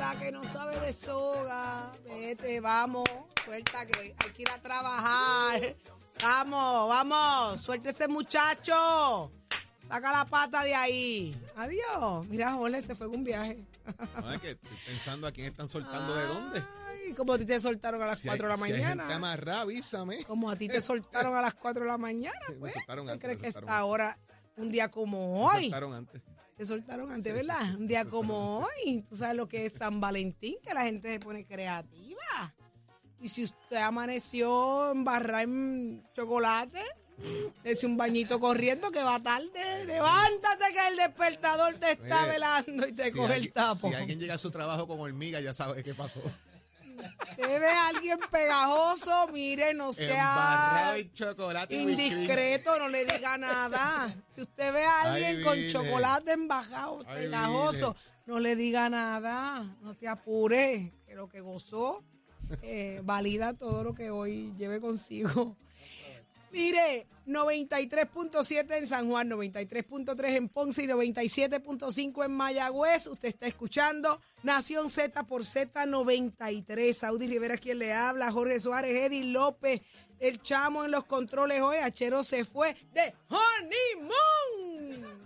la 0.00 0.18
que 0.18 0.32
no 0.32 0.42
sabe 0.44 0.80
de 0.80 0.92
soga. 0.92 1.92
Vete, 2.06 2.60
vamos. 2.60 3.04
Suelta 3.44 3.86
que 3.86 4.00
hay 4.00 4.32
que 4.32 4.42
ir 4.42 4.50
a 4.50 4.58
trabajar. 4.60 5.76
Vamos, 6.22 6.88
vamos. 6.88 7.60
Suelta 7.60 7.90
ese 7.90 8.08
muchacho. 8.08 9.30
Saca 9.82 10.12
la 10.12 10.24
pata 10.24 10.62
de 10.62 10.74
ahí. 10.74 11.36
Adiós. 11.56 12.26
Mira, 12.26 12.52
Jorge 12.52 12.82
se 12.82 12.94
fue 12.94 13.06
en 13.06 13.14
un 13.14 13.24
viaje. 13.24 13.64
No, 14.22 14.32
es 14.32 14.40
que 14.40 14.50
estoy 14.52 14.76
pensando 14.86 15.26
a 15.26 15.32
quién 15.32 15.46
están 15.46 15.68
soltando 15.68 16.14
de 16.14 16.26
dónde. 16.26 16.62
Ay, 16.88 17.12
como 17.14 17.32
a 17.32 17.38
ti 17.38 17.44
te 17.44 17.58
soltaron 17.60 18.00
a 18.02 18.06
las 18.06 18.18
Si 18.20 18.28
hay- 18.28 18.38
4 18.38 18.46
de 18.48 18.52
la 18.56 18.64
si 18.66 18.72
hay 18.72 18.82
gente 18.84 19.04
mañana. 19.18 19.60
avísame. 19.62 20.24
Como 20.24 20.50
a 20.50 20.56
ti 20.56 20.68
te 20.68 20.80
soltaron 20.80 21.34
a 21.34 21.40
las 21.42 21.54
4 21.54 21.82
de 21.82 21.88
la 21.88 21.98
mañana. 21.98 22.38
Sí, 22.46 22.52
me 22.54 22.58
pues. 22.60 22.74
soltaron 22.74 23.06
¿Tú 23.06 23.12
antes, 23.12 23.24
crees 23.24 23.38
me 23.40 23.46
que 23.46 23.52
soltaron 23.52 23.68
esta 23.76 23.84
hora, 23.84 24.18
un 24.56 24.70
día 24.70 24.90
como 24.90 25.38
Me 25.38 25.44
hoy? 25.56 25.62
soltaron 25.64 25.94
antes. 25.94 26.22
Te 26.60 26.66
soltaron 26.66 27.10
antes, 27.10 27.32
¿verdad? 27.32 27.74
Un 27.78 27.86
día 27.86 28.04
como 28.04 28.58
hoy. 28.58 29.02
Tú 29.08 29.16
sabes 29.16 29.34
lo 29.34 29.48
que 29.48 29.64
es 29.64 29.72
San 29.72 29.98
Valentín, 29.98 30.56
que 30.62 30.74
la 30.74 30.82
gente 30.82 31.10
se 31.14 31.18
pone 31.18 31.46
creativa. 31.46 32.54
Y 33.18 33.30
si 33.30 33.44
usted 33.44 33.76
amaneció 33.78 34.90
embarrado 34.90 35.44
en 35.44 36.04
chocolate, 36.14 36.82
es 37.64 37.82
un 37.82 37.96
bañito 37.96 38.38
corriendo 38.40 38.90
que 38.90 39.02
va 39.02 39.18
tarde. 39.22 39.86
Levántate 39.86 40.64
que 40.74 40.88
el 40.88 40.96
despertador 40.96 41.76
te 41.76 41.92
está 41.92 42.20
Mire, 42.24 42.32
velando 42.32 42.86
y 42.86 42.92
te 42.92 43.04
si 43.04 43.12
coge 43.16 43.32
alguien- 43.32 43.42
el 43.46 43.52
tapo. 43.54 43.88
Si 43.88 43.94
alguien 43.94 44.20
llega 44.20 44.34
a 44.34 44.38
su 44.38 44.50
trabajo 44.50 44.86
con 44.86 45.00
hormiga, 45.00 45.40
ya 45.40 45.54
sabe 45.54 45.82
qué 45.82 45.94
pasó. 45.94 46.20
Usted 47.00 47.60
ve 47.60 47.68
a 47.68 47.88
alguien 47.88 48.18
pegajoso, 48.30 49.28
mire, 49.32 49.74
no 49.74 49.92
sea 49.92 50.94
chocolate 51.14 51.74
indiscreto, 51.74 52.78
no 52.78 52.88
le 52.88 53.04
diga 53.04 53.38
nada. 53.38 54.14
Si 54.30 54.42
usted 54.42 54.72
ve 54.72 54.84
a 54.84 55.00
alguien 55.02 55.38
Ay, 55.38 55.42
con 55.44 55.68
chocolate 55.68 56.32
embajado, 56.32 57.02
Ay, 57.06 57.24
pegajoso, 57.24 57.96
no 58.26 58.40
le 58.40 58.56
diga 58.56 58.88
nada. 58.88 59.62
No 59.82 59.94
se 59.94 60.08
apure, 60.08 60.92
que 61.06 61.14
lo 61.14 61.28
que 61.28 61.40
gozó 61.40 62.04
eh, 62.62 63.00
valida 63.04 63.54
todo 63.54 63.84
lo 63.84 63.94
que 63.94 64.10
hoy 64.10 64.54
lleve 64.58 64.80
consigo. 64.80 65.56
Mire, 66.52 67.06
93.7 67.26 68.76
en 68.76 68.86
San 68.86 69.08
Juan, 69.08 69.30
93.3 69.30 70.36
en 70.36 70.48
Ponce 70.48 70.82
y 70.82 70.86
97.5 70.86 72.24
en 72.24 72.32
Mayagüez. 72.32 73.06
Usted 73.06 73.28
está 73.28 73.46
escuchando 73.46 74.20
Nación 74.42 74.88
Z 74.88 75.22
por 75.24 75.42
Z93. 75.42 76.92
Saudi 76.92 77.28
Rivera 77.28 77.54
es 77.54 77.60
quien 77.60 77.78
le 77.78 77.92
habla, 77.92 78.32
Jorge 78.32 78.58
Suárez, 78.58 78.96
Eddie 78.96 79.24
López, 79.26 79.80
el 80.18 80.42
chamo 80.42 80.84
en 80.84 80.90
los 80.90 81.04
controles 81.04 81.60
hoy. 81.60 81.76
Achero 81.76 82.24
se 82.24 82.44
fue 82.44 82.74
de 82.92 83.14
honeymoon. 83.28 85.20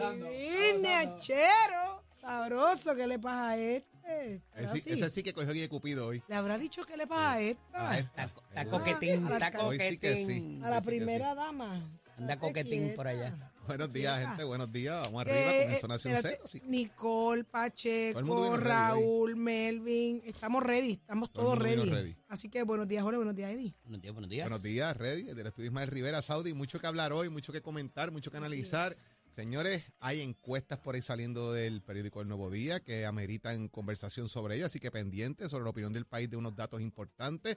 Ay, 0.00 0.22
vine, 0.22 0.94
Achero. 0.94 2.04
Sabroso, 2.08 2.94
¿qué 2.94 3.06
le 3.06 3.18
pasa 3.18 3.48
a 3.50 3.56
este? 3.56 3.97
Ese, 4.08 4.40
sí- 4.68 4.80
Así. 4.80 4.90
ese 4.90 5.10
sí 5.10 5.22
que 5.22 5.32
cogió 5.34 5.52
Guille 5.52 5.68
Cupido 5.68 6.06
hoy. 6.08 6.22
¿Le 6.28 6.34
habrá 6.34 6.56
dicho 6.58 6.82
qué 6.84 6.96
le 6.96 7.06
pasa 7.06 7.32
a 7.32 7.40
esta? 7.40 7.62
Ah, 7.74 7.98
Está, 7.98 8.24
esta. 8.24 8.40
está 8.48 8.64
coquetín, 8.66 9.26
a 9.26 9.38
la 9.38 9.46
está 9.48 9.66
Hoy 9.66 9.78
sí 9.80 9.98
que 9.98 10.14
sí. 10.14 10.22
coquetín. 10.22 10.64
A 10.64 10.70
la 10.70 10.80
Sí, 10.80 10.84
sí 10.86 10.90
que 10.90 10.96
primera 10.96 11.34
dama. 11.34 11.90
Anda 12.18 12.38
coquetín 12.38 12.80
quieta. 12.80 12.96
por 12.96 13.06
allá. 13.08 13.52
Buenos 13.66 13.92
días, 13.92 14.14
Quieta. 14.16 14.28
gente. 14.30 14.44
Buenos 14.44 14.72
días. 14.72 15.02
Vamos 15.04 15.24
Que, 15.24 15.30
arriba. 15.30 15.52
eh, 15.54 15.62
Comenzó 15.64 15.88
Nación 15.88 16.14
espérate, 16.14 16.36
Z. 16.36 16.44
así 16.44 16.60
Nicole, 16.66 17.44
Pacheco, 17.44 18.18
ready 18.56 18.64
Raúl, 18.64 19.36
Melvin. 19.36 20.22
Estamos 20.24 20.62
ready, 20.62 20.92
estamos 20.92 21.30
Todo 21.30 21.44
todos 21.44 21.58
ready. 21.58 21.88
ready. 21.90 22.16
Así 22.28 22.48
que 22.48 22.62
buenos 22.62 22.88
días, 22.88 23.02
Jorge, 23.02 23.16
buenos 23.18 23.34
días, 23.36 23.50
Eddie. 23.52 23.74
Buenos 23.84 24.00
días, 24.02 24.14
buenos 24.14 24.30
días. 24.30 24.44
Buenos 24.48 24.62
días, 24.62 24.96
Ready, 24.96 25.22
del 25.24 25.46
estudio 25.46 25.66
Ismael 25.68 25.88
Rivera, 25.90 26.22
Saudi. 26.22 26.54
Mucho 26.54 26.80
que 26.80 26.86
hablar 26.86 27.12
hoy, 27.12 27.28
mucho 27.28 27.52
que 27.52 27.60
comentar, 27.62 28.10
mucho 28.10 28.30
que 28.30 28.38
analizar. 28.38 28.90
es. 28.90 29.20
Señores, 29.30 29.84
hay 30.00 30.20
encuestas 30.22 30.78
por 30.78 30.96
ahí 30.96 31.02
saliendo 31.02 31.52
del 31.52 31.80
periódico 31.82 32.20
El 32.20 32.26
Nuevo 32.28 32.50
Día 32.50 32.80
que 32.80 33.06
ameritan 33.06 33.68
conversación 33.68 34.28
sobre 34.28 34.56
ellas, 34.56 34.66
así 34.66 34.80
que 34.80 34.90
pendientes 34.90 35.50
sobre 35.50 35.62
la 35.64 35.70
opinión 35.70 35.92
del 35.92 36.06
país 36.06 36.28
de 36.28 36.36
unos 36.36 36.56
datos 36.56 36.80
importantes 36.80 37.56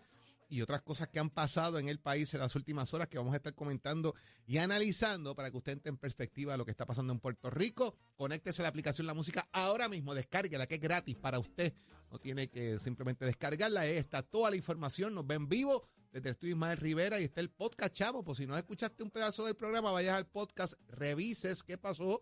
y 0.51 0.61
otras 0.61 0.81
cosas 0.81 1.07
que 1.07 1.17
han 1.17 1.29
pasado 1.29 1.79
en 1.79 1.87
el 1.87 1.99
país 1.99 2.33
en 2.33 2.41
las 2.41 2.55
últimas 2.55 2.93
horas 2.93 3.07
que 3.07 3.17
vamos 3.17 3.33
a 3.33 3.37
estar 3.37 3.55
comentando 3.55 4.13
y 4.45 4.57
analizando 4.57 5.33
para 5.33 5.49
que 5.49 5.57
usted 5.57 5.71
entre 5.71 5.89
en 5.89 5.97
perspectiva 5.97 6.57
lo 6.57 6.65
que 6.65 6.71
está 6.71 6.85
pasando 6.85 7.13
en 7.13 7.19
Puerto 7.19 7.49
Rico. 7.49 7.95
Conéctese 8.17 8.61
a 8.61 8.63
la 8.63 8.69
aplicación 8.69 9.07
La 9.07 9.13
Música 9.13 9.47
ahora 9.53 9.87
mismo, 9.87 10.13
descárguela 10.13 10.67
que 10.67 10.75
es 10.75 10.81
gratis 10.81 11.15
para 11.15 11.39
usted. 11.39 11.73
No 12.11 12.19
tiene 12.19 12.49
que 12.49 12.77
simplemente 12.79 13.25
descargarla, 13.25 13.81
ahí 13.81 13.95
está 13.95 14.23
toda 14.23 14.49
la 14.49 14.57
información, 14.57 15.15
nos 15.15 15.25
ven 15.25 15.47
vivo 15.47 15.87
desde 16.11 16.27
el 16.27 16.33
estudio 16.33 16.55
Ismael 16.55 16.77
Rivera 16.77 17.21
y 17.21 17.23
está 17.23 17.39
el 17.39 17.49
podcast, 17.49 17.93
chavo. 17.93 18.21
Pues 18.21 18.37
si 18.37 18.45
no 18.45 18.57
escuchaste 18.57 19.03
un 19.03 19.11
pedazo 19.11 19.45
del 19.45 19.55
programa, 19.55 19.91
vayas 19.91 20.17
al 20.17 20.27
podcast, 20.27 20.73
revises 20.89 21.63
qué 21.63 21.77
pasó, 21.77 22.21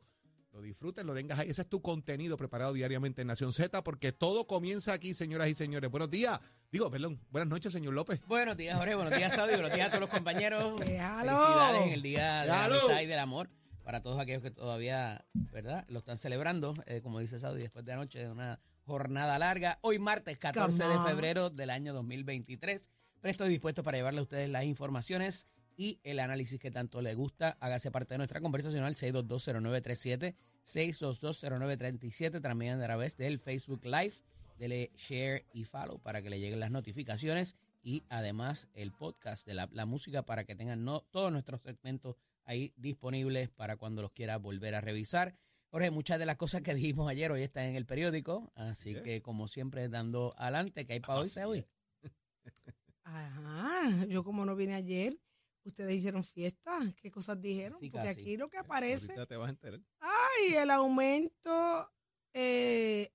lo 0.52 0.62
disfrutes, 0.62 1.06
lo 1.06 1.14
tengas 1.14 1.40
ahí. 1.40 1.50
Ese 1.50 1.62
es 1.62 1.70
tu 1.70 1.82
contenido 1.82 2.38
preparado 2.38 2.74
diariamente 2.74 3.22
en 3.22 3.28
Nación 3.28 3.54
Z, 3.54 3.84
porque 3.84 4.12
todo 4.12 4.48
comienza 4.48 4.94
aquí, 4.94 5.14
señoras 5.14 5.50
y 5.50 5.56
señores. 5.56 5.90
Buenos 5.90 6.10
días. 6.10 6.40
Digo, 6.72 6.90
perdón, 6.90 7.20
buenas 7.30 7.50
noches, 7.50 7.72
señor 7.72 7.94
López. 7.94 8.20
Buenos 8.28 8.58
días, 8.58 8.78
Jorge. 8.78 8.96
Buenos 8.96 9.16
días, 9.16 9.34
Saudi. 9.34 9.54
Buenos 9.54 9.74
días 9.74 9.88
a 9.88 9.90
todos 9.90 10.02
los 10.02 10.10
compañeros. 10.10 10.80
Déjalo. 10.86 11.32
Felicidades 11.32 11.82
en 11.88 11.94
el 11.94 12.02
Día 12.02 12.42
de 12.42 12.48
la. 12.48 12.66
Amistad 12.66 13.02
y 13.02 13.06
del 13.06 13.20
Amor. 13.20 13.50
Para 13.84 14.02
todos 14.02 14.20
aquellos 14.20 14.44
que 14.44 14.52
todavía, 14.52 15.26
¿verdad? 15.52 15.86
Lo 15.88 16.00
están 16.00 16.18
celebrando, 16.18 16.76
eh, 16.86 17.02
como 17.02 17.20
dice 17.20 17.40
Saudi, 17.40 17.62
después 17.62 17.86
de 17.86 17.94
anoche 17.94 18.20
de 18.20 18.30
una 18.30 18.60
jornada 18.86 19.40
larga. 19.40 19.80
Hoy 19.82 19.98
martes 19.98 20.38
14 20.38 20.84
Come 20.84 20.94
de 20.94 21.10
febrero 21.10 21.50
del 21.50 21.70
año 21.70 21.94
2023. 21.94 22.90
Pero 23.22 23.32
estoy 23.32 23.50
dispuesto 23.50 23.84
para 23.84 23.98
llevarle 23.98 24.20
a 24.20 24.24
ustedes 24.24 24.50
las 24.50 24.64
informaciones 24.64 25.48
y 25.80 25.98
el 26.04 26.20
análisis 26.20 26.60
que 26.60 26.72
tanto 26.72 27.02
les 27.02 27.16
gusta. 27.16 27.56
Hágase 27.62 27.90
parte 27.90 28.14
de 28.14 28.18
nuestra 28.18 28.42
conversación 28.42 28.84
al 28.84 28.96
6220937, 28.96 30.36
6220937, 30.66 32.42
también 32.42 32.82
a 32.82 32.84
través 32.84 33.16
del 33.16 33.40
Facebook 33.40 33.86
Live. 33.86 34.16
Dele 34.58 34.92
share 34.98 35.46
y 35.54 35.64
follow 35.64 35.98
para 35.98 36.22
que 36.22 36.30
le 36.30 36.42
lleguen 36.42 36.60
las 36.60 36.70
notificaciones 36.70 37.56
y 37.82 38.04
además 38.10 38.68
el 38.74 38.92
podcast 38.92 39.48
de 39.48 39.54
la, 39.54 39.70
la 39.72 39.86
música 39.86 40.24
para 40.24 40.44
que 40.44 40.54
tengan 40.54 40.84
no, 40.84 41.00
todos 41.12 41.32
nuestros 41.32 41.62
segmentos 41.62 42.18
ahí 42.44 42.74
disponibles 42.76 43.50
para 43.50 43.78
cuando 43.78 44.02
los 44.02 44.12
quiera 44.12 44.36
volver 44.36 44.76
a 44.76 44.82
revisar. 44.82 45.34
Jorge, 45.70 45.92
muchas 45.92 46.20
de 46.20 46.26
las 46.26 46.36
cosas 46.36 46.62
que 46.62 46.74
dijimos 46.74 47.10
ayer 47.10 47.32
hoy 47.32 47.44
están 47.44 47.64
en 47.64 47.78
el 47.78 47.86
periódico, 47.86 48.52
así 48.54 48.96
que 48.96 49.22
como 49.22 49.48
siempre 49.48 49.88
dando 49.88 50.34
adelante, 50.38 50.86
que 50.86 50.92
hay 50.92 51.00
para 51.00 51.22
hoy, 51.22 51.30
hoy. 51.46 51.66
Ajá, 53.06 54.06
yo 54.08 54.26
como 54.26 54.44
no 54.44 54.58
vine 54.58 54.74
ayer, 54.74 55.18
ustedes 55.64 55.96
hicieron 55.96 56.24
fiesta. 56.24 56.78
¿Qué 57.02 57.12
cosas 57.12 57.40
dijeron? 57.42 57.74
Porque 57.80 57.92
casi. 57.92 58.22
aquí 58.22 58.38
lo 58.38 58.50
que 58.50 58.58
aparece, 58.58 59.12
Ahorita 59.12 59.26
te 59.26 59.36
vas 59.38 59.48
a 59.48 59.52
enterar. 59.52 59.80
ay, 60.00 60.56
el 60.56 60.72
aumento 60.72 61.92
eh, 62.34 63.12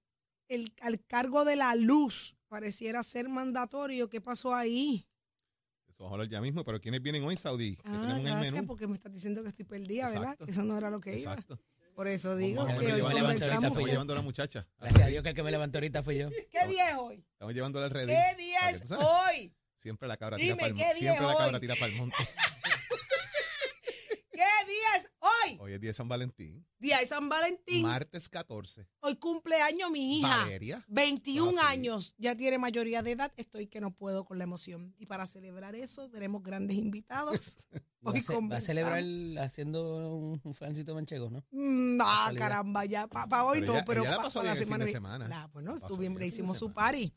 el, 0.48 0.72
al 0.82 1.04
cargo 1.06 1.44
de 1.44 1.56
la 1.56 1.74
luz 1.74 2.36
pareciera 2.48 3.02
ser 3.02 3.28
mandatorio. 3.28 4.08
¿Qué 4.08 4.20
pasó 4.20 4.54
ahí? 4.54 5.08
Eso 5.88 6.02
vamos 6.04 6.12
a 6.12 6.14
hablar 6.16 6.28
ya 6.28 6.40
mismo, 6.40 6.64
pero 6.64 6.80
¿quiénes 6.80 7.00
vienen 7.02 7.22
hoy, 7.24 7.36
Saudí? 7.36 7.76
¿Qué 7.76 7.82
Ah, 7.86 8.18
gracias, 8.22 8.52
menú? 8.54 8.66
porque 8.66 8.86
me 8.86 8.94
estás 8.94 9.12
diciendo 9.12 9.42
que 9.42 9.48
estoy 9.48 9.64
perdida, 9.64 10.06
¿verdad? 10.08 10.22
Exacto. 10.22 10.44
Que 10.46 10.50
eso 10.50 10.64
no 10.64 10.76
era 10.76 10.90
lo 10.90 11.00
que 11.00 11.18
iba. 11.18 11.32
Exacto. 11.32 11.58
Por 11.94 12.08
eso 12.08 12.34
digo 12.36 12.66
que 12.66 12.72
hoy 12.72 12.86
llevando, 12.86 13.08
levanto 13.10 13.14
la 13.14 13.22
muchacha, 13.22 13.46
conversamos. 13.54 13.64
estamos 13.64 13.88
llevando 13.90 14.12
a 14.12 14.16
la 14.16 14.22
muchacha. 14.22 14.66
Gracias 14.80 15.02
a 15.04 15.06
Dios 15.06 15.22
que 15.22 15.28
el 15.28 15.34
que 15.36 15.42
me 15.44 15.50
levantó 15.52 15.78
ahorita 15.78 16.02
fui 16.02 16.18
yo. 16.18 16.28
¿Qué 16.28 16.66
día 16.68 16.90
es 16.90 16.96
hoy? 16.98 17.24
Estamos 17.32 17.54
llevando 17.54 17.78
al 17.80 17.90
Ready. 17.90 18.08
¿Qué 18.12 18.42
día 18.42 18.70
es 18.70 18.90
hoy? 18.90 19.54
Siempre 19.84 20.08
la 20.08 20.16
cabra 20.16 20.38
Dime, 20.38 20.54
tira 20.54 20.56
para 20.56 20.68
el 20.68 20.74
¿qué 20.76 20.82
monte. 20.82 20.98
día 20.98 21.12
Siempre 21.12 21.26
es 21.26 21.30
la 21.30 21.36
cabra 21.38 21.54
hoy? 21.56 21.60
tira 21.60 21.74
para 21.74 21.92
el 21.92 21.98
monte. 21.98 22.16
¿Qué 24.32 24.40
día 24.40 24.96
es 24.98 25.10
hoy? 25.20 25.58
Hoy 25.60 25.72
es 25.74 25.80
día 25.80 25.90
de 25.90 25.94
San 25.94 26.08
Valentín. 26.08 26.66
Día 26.78 26.98
de 27.00 27.06
San 27.06 27.28
Valentín. 27.28 27.82
Martes 27.82 28.30
14. 28.30 28.88
Hoy 29.00 29.16
cumpleaños 29.16 29.90
mi 29.90 30.18
hija. 30.20 30.38
Valeria. 30.38 30.82
21 30.88 31.50
Ah, 31.50 31.66
sí. 31.68 31.72
años, 31.74 32.14
ya 32.16 32.34
tiene 32.34 32.56
mayoría 32.56 33.02
de 33.02 33.12
edad, 33.12 33.30
estoy 33.36 33.66
que 33.66 33.80
no 33.82 33.90
puedo 33.92 34.24
con 34.24 34.38
la 34.38 34.44
emoción. 34.44 34.94
Y 34.98 35.04
para 35.04 35.26
celebrar 35.26 35.74
eso 35.74 36.08
tenemos 36.08 36.42
grandes 36.42 36.78
invitados. 36.78 37.68
Va 38.06 38.10
Hoy 38.10 38.18
a, 38.18 38.22
ce- 38.22 38.32
va 38.32 38.36
a 38.36 38.40
conversamos. 38.40 38.64
celebrar 38.64 39.44
haciendo 39.44 40.16
un, 40.16 40.40
un 40.42 40.54
flancito 40.54 40.94
manchego, 40.94 41.28
¿no? 41.30 41.44
Mm, 41.50 41.96
No, 41.98 42.04
Casualidad. 42.04 42.42
caramba, 42.48 42.84
ya 42.86 43.06
para 43.06 43.44
hoy 43.44 43.60
Pero 43.60 43.66
no, 43.72 43.78
ella- 43.78 43.84
pero 43.86 44.00
ella 44.02 44.10
la 44.12 44.16
pa- 44.16 44.22
pasó 44.24 44.38
para 44.40 44.54
la 44.54 44.54
bien 44.54 44.62
el 44.62 44.66
fin 44.66 44.66
semana. 44.66 44.84
de 44.86 44.90
semana. 44.92 45.28
Nah, 45.28 45.46
bueno, 45.48 45.72
La 45.74 45.80
pasó 45.80 45.86
estuvimos, 45.92 46.18
bien 46.18 46.30
fin 46.32 46.36
de 46.38 46.42
hicimos 46.42 46.58
su 46.58 46.66
semana. 46.68 46.74
party. 46.86 47.12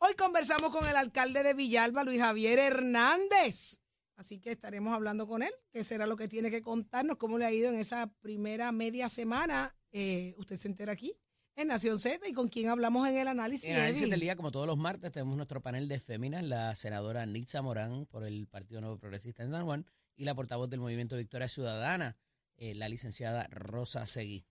Hoy 0.00 0.14
conversamos 0.14 0.70
con 0.70 0.86
el 0.86 0.94
alcalde 0.94 1.42
de 1.42 1.54
Villalba, 1.54 2.04
Luis 2.04 2.20
Javier 2.20 2.60
Hernández. 2.60 3.80
Así 4.14 4.38
que 4.38 4.52
estaremos 4.52 4.94
hablando 4.94 5.26
con 5.26 5.42
él, 5.42 5.50
que 5.72 5.82
será 5.82 6.06
lo 6.06 6.16
que 6.16 6.28
tiene 6.28 6.52
que 6.52 6.62
contarnos, 6.62 7.16
cómo 7.16 7.36
le 7.36 7.44
ha 7.44 7.52
ido 7.52 7.68
en 7.68 7.80
esa 7.80 8.06
primera 8.20 8.70
media 8.70 9.08
semana. 9.08 9.76
Eh, 9.90 10.34
usted 10.38 10.56
se 10.56 10.68
entera 10.68 10.92
aquí, 10.92 11.16
en 11.56 11.68
Nación 11.68 11.98
Z, 11.98 12.28
y 12.28 12.32
con 12.32 12.46
quién 12.46 12.68
hablamos 12.68 13.08
en 13.08 13.18
el 13.18 13.26
análisis. 13.26 13.64
En 13.68 13.74
análisis 13.74 14.02
Eddie. 14.02 14.10
del 14.12 14.20
día, 14.20 14.36
como 14.36 14.52
todos 14.52 14.68
los 14.68 14.78
martes, 14.78 15.10
tenemos 15.10 15.36
nuestro 15.36 15.60
panel 15.62 15.88
de 15.88 15.98
féminas, 15.98 16.44
la 16.44 16.76
senadora 16.76 17.26
Nitza 17.26 17.60
Morán 17.60 18.06
por 18.06 18.24
el 18.24 18.46
Partido 18.46 18.80
Nuevo 18.80 18.98
Progresista 18.98 19.42
en 19.42 19.50
San 19.50 19.64
Juan 19.64 19.84
y 20.14 20.24
la 20.24 20.34
portavoz 20.36 20.70
del 20.70 20.78
Movimiento 20.78 21.16
Victoria 21.16 21.48
Ciudadana, 21.48 22.16
eh, 22.56 22.74
la 22.76 22.88
licenciada 22.88 23.48
Rosa 23.50 24.06
Seguí. 24.06 24.46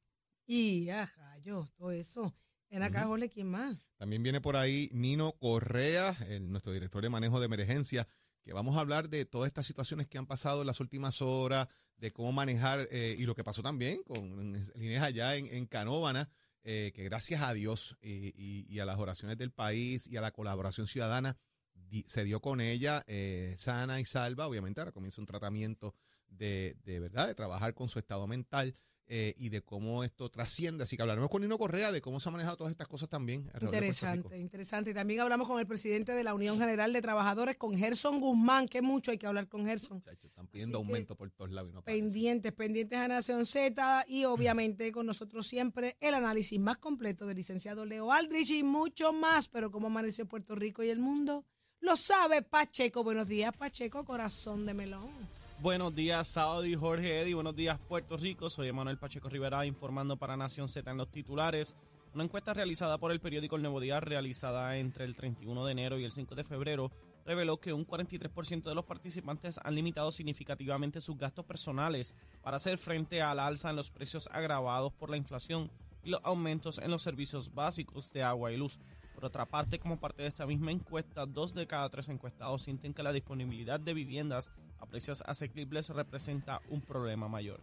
Y, 0.46 0.90
ajá, 0.90 1.38
yo, 1.40 1.70
todo 1.78 1.92
eso. 1.92 2.36
Ujú. 2.70 3.08
Jorge, 3.08 3.30
¿quién 3.30 3.48
más? 3.50 3.78
También 3.98 4.24
viene 4.24 4.42
por 4.42 4.56
ahí 4.58 4.90
Nino 4.94 5.32
Correa, 5.34 6.16
el- 6.30 6.52
nuestro 6.52 6.72
director 6.74 7.02
de 7.02 7.10
manejo 7.10 7.40
de 7.40 7.46
emergencia, 7.46 8.08
que 8.44 8.54
vamos 8.54 8.78
a 8.78 8.82
hablar 8.82 9.10
de 9.10 9.26
todas 9.26 9.48
estas 9.48 9.66
situaciones 9.66 10.08
que 10.08 10.18
han 10.18 10.26
pasado 10.26 10.62
en 10.62 10.68
las 10.68 10.80
últimas 10.80 11.22
horas, 11.22 11.68
de 11.98 12.12
cómo 12.12 12.32
manejar 12.32 12.88
eh, 12.92 13.16
y 13.18 13.26
lo 13.26 13.34
que 13.36 13.44
pasó 13.44 13.64
también 13.64 14.04
con 14.04 14.54
líneas 14.76 15.04
allá 15.04 15.36
en, 15.36 15.48
en 15.48 15.66
Canóvana, 15.66 16.30
eh, 16.64 16.92
que 16.94 17.04
gracias 17.04 17.42
a 17.42 17.54
Dios 17.54 17.98
y, 18.02 18.28
y- 18.36 18.66
y 18.70 18.80
a 18.80 18.86
las 18.86 19.00
oraciones 19.00 19.38
del 19.38 19.52
país 19.52 20.06
y 20.08 20.16
a 20.18 20.22
la 20.22 20.32
colaboración 20.32 20.86
ciudadana 20.88 21.38
di- 21.74 22.06
se 22.08 22.24
dio 22.24 22.40
con 22.42 22.62
ella 22.62 23.04
eh, 23.08 23.56
sana 23.58 24.00
y 24.00 24.06
salva. 24.06 24.48
Obviamente 24.48 24.80
ahora 24.82 24.92
comienza 24.92 25.22
un 25.22 25.26
tratamiento 25.28 25.96
de, 26.28 26.76
de 26.84 27.00
verdad, 27.00 27.28
de 27.28 27.36
trabajar 27.36 27.74
con 27.74 27.90
su 27.90 27.98
estado 28.00 28.28
mental 28.28 28.76
eh, 29.10 29.34
y 29.38 29.48
de 29.50 29.62
cómo 29.62 30.04
esto 30.04 30.30
trasciende. 30.30 30.84
Así 30.84 30.98
que 30.98 31.02
hablaremos 31.02 31.30
con 31.30 31.42
Nino 31.42 31.58
Correa 31.58 31.94
de 31.94 32.02
cómo 32.02 32.20
se 32.20 32.28
han 32.28 32.34
manejado 32.34 32.58
todas 32.58 32.72
estas 32.72 32.90
cosas 32.90 33.08
también. 33.08 33.50
Interesante, 33.62 34.38
interesante. 34.38 34.92
Y 34.92 34.94
también 34.94 35.22
hablamos 35.22 35.48
con 35.48 35.62
el 35.62 35.66
presidente 35.66 36.12
de 36.14 36.24
la 36.26 36.34
Unión 36.34 36.60
General 36.60 36.92
de 36.92 37.02
Trabajadores, 37.02 37.58
con 37.58 37.78
Gerson 37.78 38.20
Guzmán, 38.20 38.68
que 38.68 38.82
mucho 38.82 39.12
hay 39.12 39.18
que 39.18 39.26
hablar 39.26 39.48
con 39.48 39.66
Gerson. 39.66 40.00
Muchachos, 40.00 40.26
están 40.26 40.48
pidiendo 40.48 40.80
Así 40.80 40.86
aumento 40.86 41.16
por 41.16 41.32
todos 41.32 41.52
lados 41.52 41.70
y 41.70 41.74
no 41.74 41.80
aparece. 41.80 42.02
Pendientes, 42.02 42.52
pendientes 42.52 43.00
a 43.00 43.08
Nación 43.08 43.46
Z 43.46 44.06
y 44.10 44.26
obviamente 44.26 44.92
con 44.92 45.06
nosotros 45.06 45.48
siempre 45.48 45.96
el 46.02 46.14
análisis 46.14 46.60
más 46.60 46.78
completo 46.78 47.26
del 47.26 47.38
licenciado 47.38 47.86
Leo 47.86 48.12
Aldrich 48.12 48.52
y 48.52 48.64
mucho 48.64 49.14
más. 49.14 49.48
Pero 49.48 49.72
como 49.72 49.88
amaneció 49.88 50.28
Puerto 50.28 50.54
Rico 50.54 50.84
y 50.84 50.90
el 50.90 51.00
mundo, 51.00 51.46
lo 51.80 51.96
sabe 51.96 52.42
Pacheco. 52.42 53.06
Buenos 53.06 53.30
días, 53.30 53.56
Pacheco, 53.56 54.04
corazón 54.04 54.66
de 54.66 54.74
melón. 54.74 55.37
Buenos 55.60 55.96
días, 55.96 56.28
Saudi, 56.28 56.76
Jorge 56.76 57.22
Eddy. 57.22 57.34
Buenos 57.34 57.56
días, 57.56 57.80
Puerto 57.80 58.16
Rico. 58.16 58.48
Soy 58.48 58.68
Emanuel 58.68 59.00
Pacheco 59.00 59.28
Rivera 59.28 59.66
informando 59.66 60.16
para 60.16 60.38
Nación 60.38 60.68
Z 60.68 60.92
en 60.92 60.98
los 60.98 61.10
titulares. 61.10 61.76
Una 62.14 62.26
encuesta 62.26 62.54
realizada 62.54 63.00
por 63.00 63.12
el 63.12 63.20
periódico 63.20 63.56
El 63.56 63.64
Nuevo 63.64 63.80
Día, 63.80 64.00
realizada 64.00 64.78
entre 64.78 65.06
el 65.06 65.16
31 65.16 65.66
de 65.66 65.72
enero 65.72 65.98
y 65.98 66.04
el 66.04 66.12
5 66.12 66.36
de 66.36 66.44
febrero, 66.44 66.92
reveló 67.26 67.58
que 67.60 67.74
un 67.74 67.88
43% 67.88 68.70
de 68.70 68.76
los 68.76 68.86
participantes 68.86 69.60
han 69.64 69.74
limitado 69.74 70.12
significativamente 70.12 71.02
sus 71.02 71.18
gastos 71.18 71.46
personales 71.46 72.14
para 72.44 72.58
hacer 72.58 72.78
frente 72.78 73.24
a 73.24 73.34
la 73.34 73.48
alza 73.48 73.72
en 73.72 73.78
los 73.78 73.90
precios 73.90 74.30
agravados 74.32 74.94
por 74.94 75.10
la 75.10 75.18
inflación 75.18 75.72
y 76.04 76.12
los 76.12 76.22
aumentos 76.24 76.78
en 76.78 76.92
los 76.92 77.02
servicios 77.02 77.56
básicos 77.56 78.14
de 78.14 78.22
agua 78.22 78.52
y 78.52 78.58
luz. 78.58 78.80
Por 79.16 79.26
otra 79.26 79.48
parte, 79.48 79.80
como 79.80 80.00
parte 80.00 80.22
de 80.22 80.28
esta 80.28 80.46
misma 80.46 80.72
encuesta, 80.72 81.26
dos 81.26 81.56
de 81.56 81.66
cada 81.66 81.90
tres 81.90 82.10
encuestados 82.10 82.62
sienten 82.62 82.94
que 82.94 83.02
la 83.02 83.12
disponibilidad 83.12 83.80
de 83.80 83.96
viviendas 83.96 84.52
a 84.80 84.86
precios 84.86 85.24
asequibles 85.26 85.90
representa 85.90 86.62
un 86.70 86.82
problema 86.82 87.28
mayor. 87.28 87.62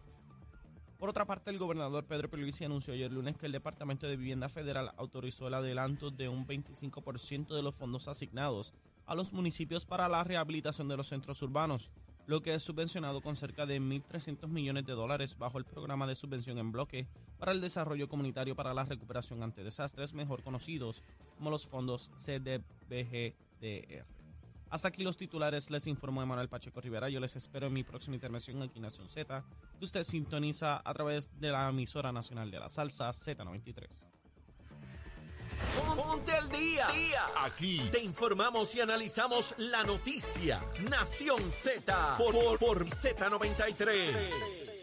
Por 0.97 1.09
otra 1.09 1.25
parte, 1.25 1.51
el 1.51 1.59
gobernador 1.59 2.05
Pedro 2.05 2.29
Pierluisi 2.29 2.63
anunció 2.63 2.93
ayer 2.93 3.11
lunes 3.11 3.37
que 3.37 3.45
el 3.45 3.51
Departamento 3.51 4.07
de 4.07 4.15
Vivienda 4.15 4.47
Federal 4.47 4.93
autorizó 4.97 5.47
el 5.47 5.53
adelanto 5.53 6.09
de 6.09 6.29
un 6.29 6.47
25% 6.47 7.53
de 7.53 7.61
los 7.61 7.75
fondos 7.75 8.07
asignados 8.07 8.73
a 9.05 9.13
los 9.13 9.33
municipios 9.33 9.85
para 9.85 10.07
la 10.07 10.23
rehabilitación 10.23 10.87
de 10.87 10.97
los 10.97 11.07
centros 11.07 11.41
urbanos, 11.41 11.91
lo 12.27 12.41
que 12.41 12.53
es 12.53 12.63
subvencionado 12.63 13.21
con 13.21 13.35
cerca 13.35 13.65
de 13.65 13.79
1.300 13.79 14.47
millones 14.47 14.85
de 14.85 14.93
dólares 14.93 15.37
bajo 15.37 15.57
el 15.57 15.65
programa 15.65 16.07
de 16.07 16.15
subvención 16.15 16.57
en 16.57 16.71
bloque 16.71 17.07
para 17.37 17.51
el 17.51 17.61
desarrollo 17.61 18.07
comunitario 18.07 18.55
para 18.55 18.73
la 18.73 18.85
recuperación 18.85 19.43
ante 19.43 19.63
desastres, 19.63 20.13
mejor 20.13 20.43
conocidos 20.43 21.03
como 21.37 21.51
los 21.51 21.67
fondos 21.67 22.09
CDBGDR. 22.15 24.14
Hasta 24.75 24.89
aquí 24.89 25.03
los 25.03 25.15
titulares, 25.15 25.71
les 25.71 25.87
informó 25.87 26.21
Emanuel 26.21 26.49
Pacheco 26.49 26.81
Rivera. 26.81 27.07
Yo 27.07 27.21
les 27.21 27.33
espero 27.37 27.67
en 27.67 27.71
mi 27.71 27.85
próxima 27.85 28.15
intervención 28.15 28.61
aquí 28.61 28.73
en 28.75 28.81
Nación 28.81 29.07
Z, 29.07 29.41
que 29.79 29.85
usted 29.85 30.03
sintoniza 30.03 30.81
a 30.83 30.93
través 30.93 31.31
de 31.39 31.47
la 31.47 31.69
emisora 31.69 32.11
nacional 32.11 32.51
de 32.51 32.59
la 32.59 32.67
salsa 32.67 33.07
Z93. 33.07 34.09
Ponte 35.95 36.33
al 36.33 36.49
día. 36.49 36.89
Aquí 37.41 37.87
te 37.89 38.03
informamos 38.03 38.75
y 38.75 38.81
analizamos 38.81 39.55
la 39.59 39.85
noticia. 39.85 40.59
Nación 40.89 41.49
Z 41.51 42.17
por, 42.17 42.33
por, 42.33 42.59
por 42.59 42.85
Z93. 42.85 44.74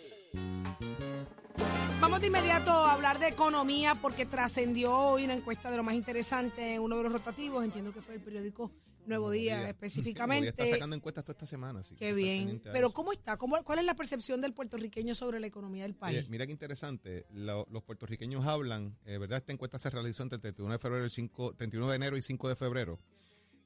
Vamos 2.12 2.20
de 2.20 2.26
inmediato 2.28 2.70
a 2.70 2.92
hablar 2.92 3.18
de 3.18 3.28
economía 3.28 3.94
porque 3.94 4.26
trascendió 4.26 4.94
hoy 4.94 5.24
una 5.24 5.32
encuesta 5.32 5.70
de 5.70 5.78
lo 5.78 5.82
más 5.82 5.94
interesante 5.94 6.74
en 6.74 6.82
uno 6.82 6.98
de 6.98 7.04
los 7.04 7.12
rotativos. 7.14 7.64
Entiendo 7.64 7.90
que 7.90 8.02
fue 8.02 8.16
el 8.16 8.20
periódico 8.20 8.70
Nuevo 9.06 9.30
Día, 9.30 9.54
Nuevo 9.54 9.62
Día 9.64 9.70
específicamente. 9.70 10.48
está 10.50 10.66
sacando 10.66 10.94
encuestas 10.94 11.24
toda 11.24 11.32
esta 11.32 11.46
semana. 11.46 11.80
así 11.80 11.94
Qué 11.94 12.12
bien. 12.12 12.60
Pero. 12.70 12.90
¿cómo 12.92 13.14
está? 13.14 13.38
¿Cómo, 13.38 13.64
¿Cuál 13.64 13.78
es 13.78 13.86
la 13.86 13.94
percepción 13.94 14.42
del 14.42 14.52
puertorriqueño 14.52 15.14
sobre 15.14 15.40
la 15.40 15.46
economía 15.46 15.84
del 15.84 15.94
país? 15.94 16.18
Oye, 16.18 16.28
mira 16.28 16.44
qué 16.44 16.52
interesante. 16.52 17.24
Lo- 17.32 17.66
los 17.70 17.82
puertorriqueños 17.82 18.46
hablan, 18.46 18.94
eh, 19.06 19.16
¿verdad? 19.16 19.38
Esta 19.38 19.54
encuesta 19.54 19.78
se 19.78 19.88
realizó 19.88 20.22
entre 20.22 20.36
el 20.36 20.42
31 20.42 20.70
de 20.74 20.78
febrero 20.78 21.04
y 21.04 21.06
el 21.06 21.10
5, 21.10 21.54
31 21.56 21.88
de 21.88 21.96
enero 21.96 22.18
y 22.18 22.20
5 22.22 22.46
de 22.46 22.56
febrero. 22.56 23.00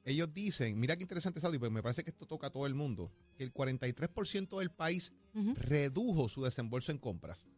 Ellos 0.05 0.33
dicen, 0.33 0.79
mira 0.79 0.95
qué 0.97 1.03
interesante, 1.03 1.41
Saudi, 1.41 1.59
porque 1.59 1.75
me 1.75 1.83
parece 1.83 2.05
que 2.05 2.11
esto 2.11 2.27
toca 2.27 2.47
a 2.47 2.51
todo 2.51 2.65
el 2.67 2.75
mundo, 2.77 3.11
que 3.37 3.43
el 3.43 3.53
43% 3.53 4.61
del 4.61 4.71
país 4.71 5.13
redujo 5.35 6.29
su 6.29 6.45
desembolso 6.45 6.93
en 6.93 6.99
compras. 6.99 7.49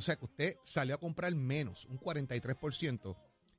O 0.00 0.02
sea 0.02 0.16
que 0.16 0.24
usted 0.24 0.56
salió 0.64 0.94
a 0.94 0.98
comprar 0.98 1.34
menos, 1.34 1.84
un 1.86 1.98
43%, 1.98 3.16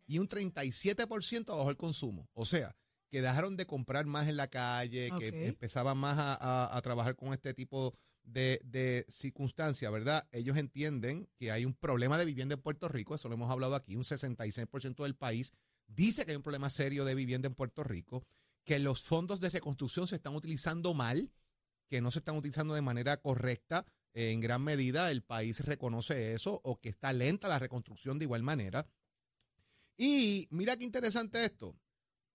y 0.08 0.18
un 0.20 0.28
37% 0.28 1.46
bajó 1.56 1.70
el 1.70 1.78
consumo. 1.78 2.28
O 2.34 2.46
sea, 2.46 2.76
que 3.10 3.22
dejaron 3.22 3.58
de 3.58 3.66
comprar 3.66 4.06
más 4.06 4.28
en 4.28 4.38
la 4.38 4.48
calle, 4.48 5.10
que 5.20 5.32
empezaban 5.48 5.98
más 5.98 6.18
a, 6.18 6.34
a- 6.36 6.78
a 6.78 6.82
trabajar 6.82 7.16
con 7.16 7.34
este 7.34 7.54
tipo 7.54 7.94
de, 8.24 8.60
de 8.64 9.06
circunstancias, 9.10 9.92
¿verdad? 9.92 10.28
Ellos 10.32 10.58
entienden 10.58 11.28
que 11.38 11.52
hay 11.52 11.66
un 11.66 11.74
problema 11.74 12.18
de 12.18 12.26
vivienda 12.26 12.56
en 12.56 12.62
Puerto 12.62 12.88
Rico, 12.88 13.16
eso 13.16 13.28
lo 13.30 13.36
hemos 13.36 13.50
hablado 13.52 13.76
aquí, 13.76 13.96
un 13.96 14.04
66% 14.04 15.04
del 15.04 15.16
país 15.16 15.54
dice 15.88 16.24
que 16.26 16.32
hay 16.32 16.38
un 16.38 16.44
problema 16.44 16.70
serio 16.70 17.04
de 17.06 17.16
vivienda 17.16 17.48
en 17.48 17.56
Puerto 17.56 17.84
Rico, 17.84 18.26
que 18.64 18.80
los 18.80 19.02
fondos 19.04 19.40
de 19.42 19.50
reconstrucción 19.50 20.08
se 20.08 20.16
están 20.16 20.36
utilizando 20.36 20.94
mal, 20.94 21.32
que 21.90 22.00
no 22.00 22.12
se 22.12 22.20
están 22.20 22.38
utilizando 22.38 22.74
de 22.74 22.82
manera 22.82 23.18
correcta. 23.18 23.86
En 24.14 24.42
gran 24.42 24.62
medida 24.64 25.10
el 25.10 25.24
país 25.24 25.62
reconoce 25.62 26.34
eso 26.34 26.60
o 26.64 26.80
que 26.80 26.90
está 26.90 27.14
lenta 27.14 27.48
la 27.48 27.60
reconstrucción 27.60 28.20
de 28.20 28.26
igual 28.26 28.44
manera. 28.44 28.88
Y 29.98 30.48
mira 30.52 30.76
qué 30.78 30.84
interesante 30.84 31.46
esto. 31.46 31.78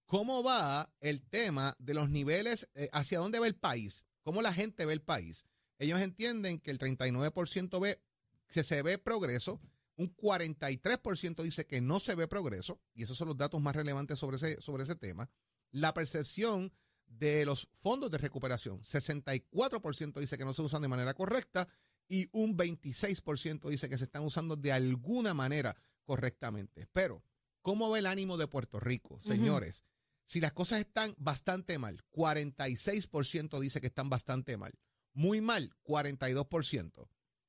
¿Cómo 0.07 0.43
va 0.43 0.93
el 1.01 1.23
tema 1.23 1.75
de 1.79 1.95
los 1.95 2.09
niveles, 2.09 2.69
eh, 2.75 2.89
hacia 2.93 3.19
dónde 3.19 3.41
va 3.41 3.47
el 3.47 3.57
país? 3.57 4.05
¿Cómo 4.23 4.41
la 4.41 4.53
gente 4.53 4.87
ve 4.87 4.93
el 4.93 5.03
país? 5.03 5.45
Ellos 5.79 6.01
entienden 6.01 6.61
que 6.61 6.71
el 6.71 6.79
39% 6.79 7.81
ve 7.81 8.01
que 8.47 8.63
se 8.63 8.83
ve 8.83 8.99
progreso, 8.99 9.61
un 9.97 10.15
43% 10.15 11.43
dice 11.43 11.67
que 11.67 11.81
no 11.81 11.99
se 11.99 12.15
ve 12.15 12.29
progreso, 12.29 12.81
y 12.95 13.03
esos 13.03 13.19
son 13.19 13.29
los 13.29 13.37
datos 13.37 13.61
más 13.61 13.75
relevantes 13.75 14.19
sobre 14.19 14.37
ese, 14.37 14.61
sobre 14.63 14.85
ese 14.85 14.95
tema. 14.95 15.29
La 15.73 15.93
percepción 15.93 16.73
de 17.07 17.47
los 17.47 17.69
fondos 17.73 18.11
de 18.11 18.19
recuperación, 18.19 18.81
64% 18.83 20.21
dice 20.21 20.37
que 20.37 20.45
no 20.45 20.53
se 20.53 20.63
usan 20.63 20.83
de 20.83 20.89
manera 20.89 21.15
correcta 21.15 21.69
y 22.09 22.29
un 22.33 22.57
26% 22.57 23.69
dice 23.69 23.89
que 23.89 23.99
se 23.99 24.05
están 24.05 24.25
usando 24.25 24.57
de 24.57 24.73
alguna 24.73 25.35
manera 25.35 25.77
correctamente. 26.05 26.87
Pero, 26.93 27.25
¿cómo 27.63 27.91
ve 27.91 28.01
el 28.01 28.07
ánimo 28.07 28.37
de 28.37 28.47
Puerto 28.47 28.79
Rico, 28.81 29.21
señores? 29.21 29.85
Si 30.25 30.41
las 30.41 30.53
cosas 30.53 30.81
están 30.81 31.15
bastante 31.19 31.79
mal, 31.79 32.05
46% 32.13 33.61
dice 33.61 33.81
que 33.81 33.87
están 33.87 34.11
bastante 34.11 34.57
mal. 34.57 34.73
Muy 35.13 35.41
mal, 35.41 35.75
42%. 35.85 37.09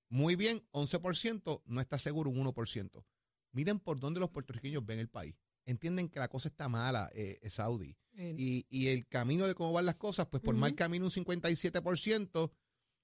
Muy 0.09 0.35
bien, 0.35 0.63
11%. 0.71 1.63
No 1.65 1.81
está 1.81 1.97
seguro, 1.97 2.29
un 2.29 2.45
1%. 2.45 3.05
Miren 3.51 3.79
por 3.79 3.99
dónde 3.99 4.19
los 4.19 4.29
puertorriqueños 4.29 4.85
ven 4.85 4.99
el 4.99 5.09
país. 5.09 5.35
Entienden 5.65 6.09
que 6.09 6.19
la 6.19 6.29
cosa 6.29 6.47
está 6.49 6.69
mala, 6.69 7.09
eh, 7.13 7.39
eh, 7.41 7.49
Saudi. 7.49 7.97
Y, 8.19 8.65
y 8.69 8.87
el 8.87 9.07
camino 9.07 9.45
de 9.45 9.53
cómo 9.53 9.73
van 9.73 9.85
las 9.85 9.95
cosas, 9.95 10.25
pues 10.25 10.41
por 10.41 10.55
mal 10.55 10.73
camino 10.73 11.05
un 11.05 11.11
57%. 11.11 12.51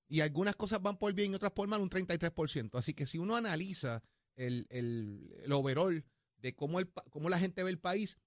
Y 0.08 0.22
algunas 0.22 0.56
cosas 0.56 0.82
van 0.82 0.98
por 0.98 1.14
bien 1.14 1.32
y 1.32 1.36
otras 1.36 1.52
por 1.52 1.68
mal 1.68 1.82
un 1.82 1.90
33%. 1.90 2.78
Así 2.78 2.94
que 2.94 3.06
si 3.06 3.20
uno 3.20 3.36
analiza 3.36 4.04
el, 4.36 4.66
el, 4.70 5.34
el 5.44 5.52
overall 5.52 6.04
de 6.38 6.56
cómo, 6.56 6.80
el, 6.80 6.92
cómo 7.10 7.30
la 7.30 7.40
gente 7.40 7.64
ve 7.64 7.70
el 7.70 7.80
país, 7.80 8.18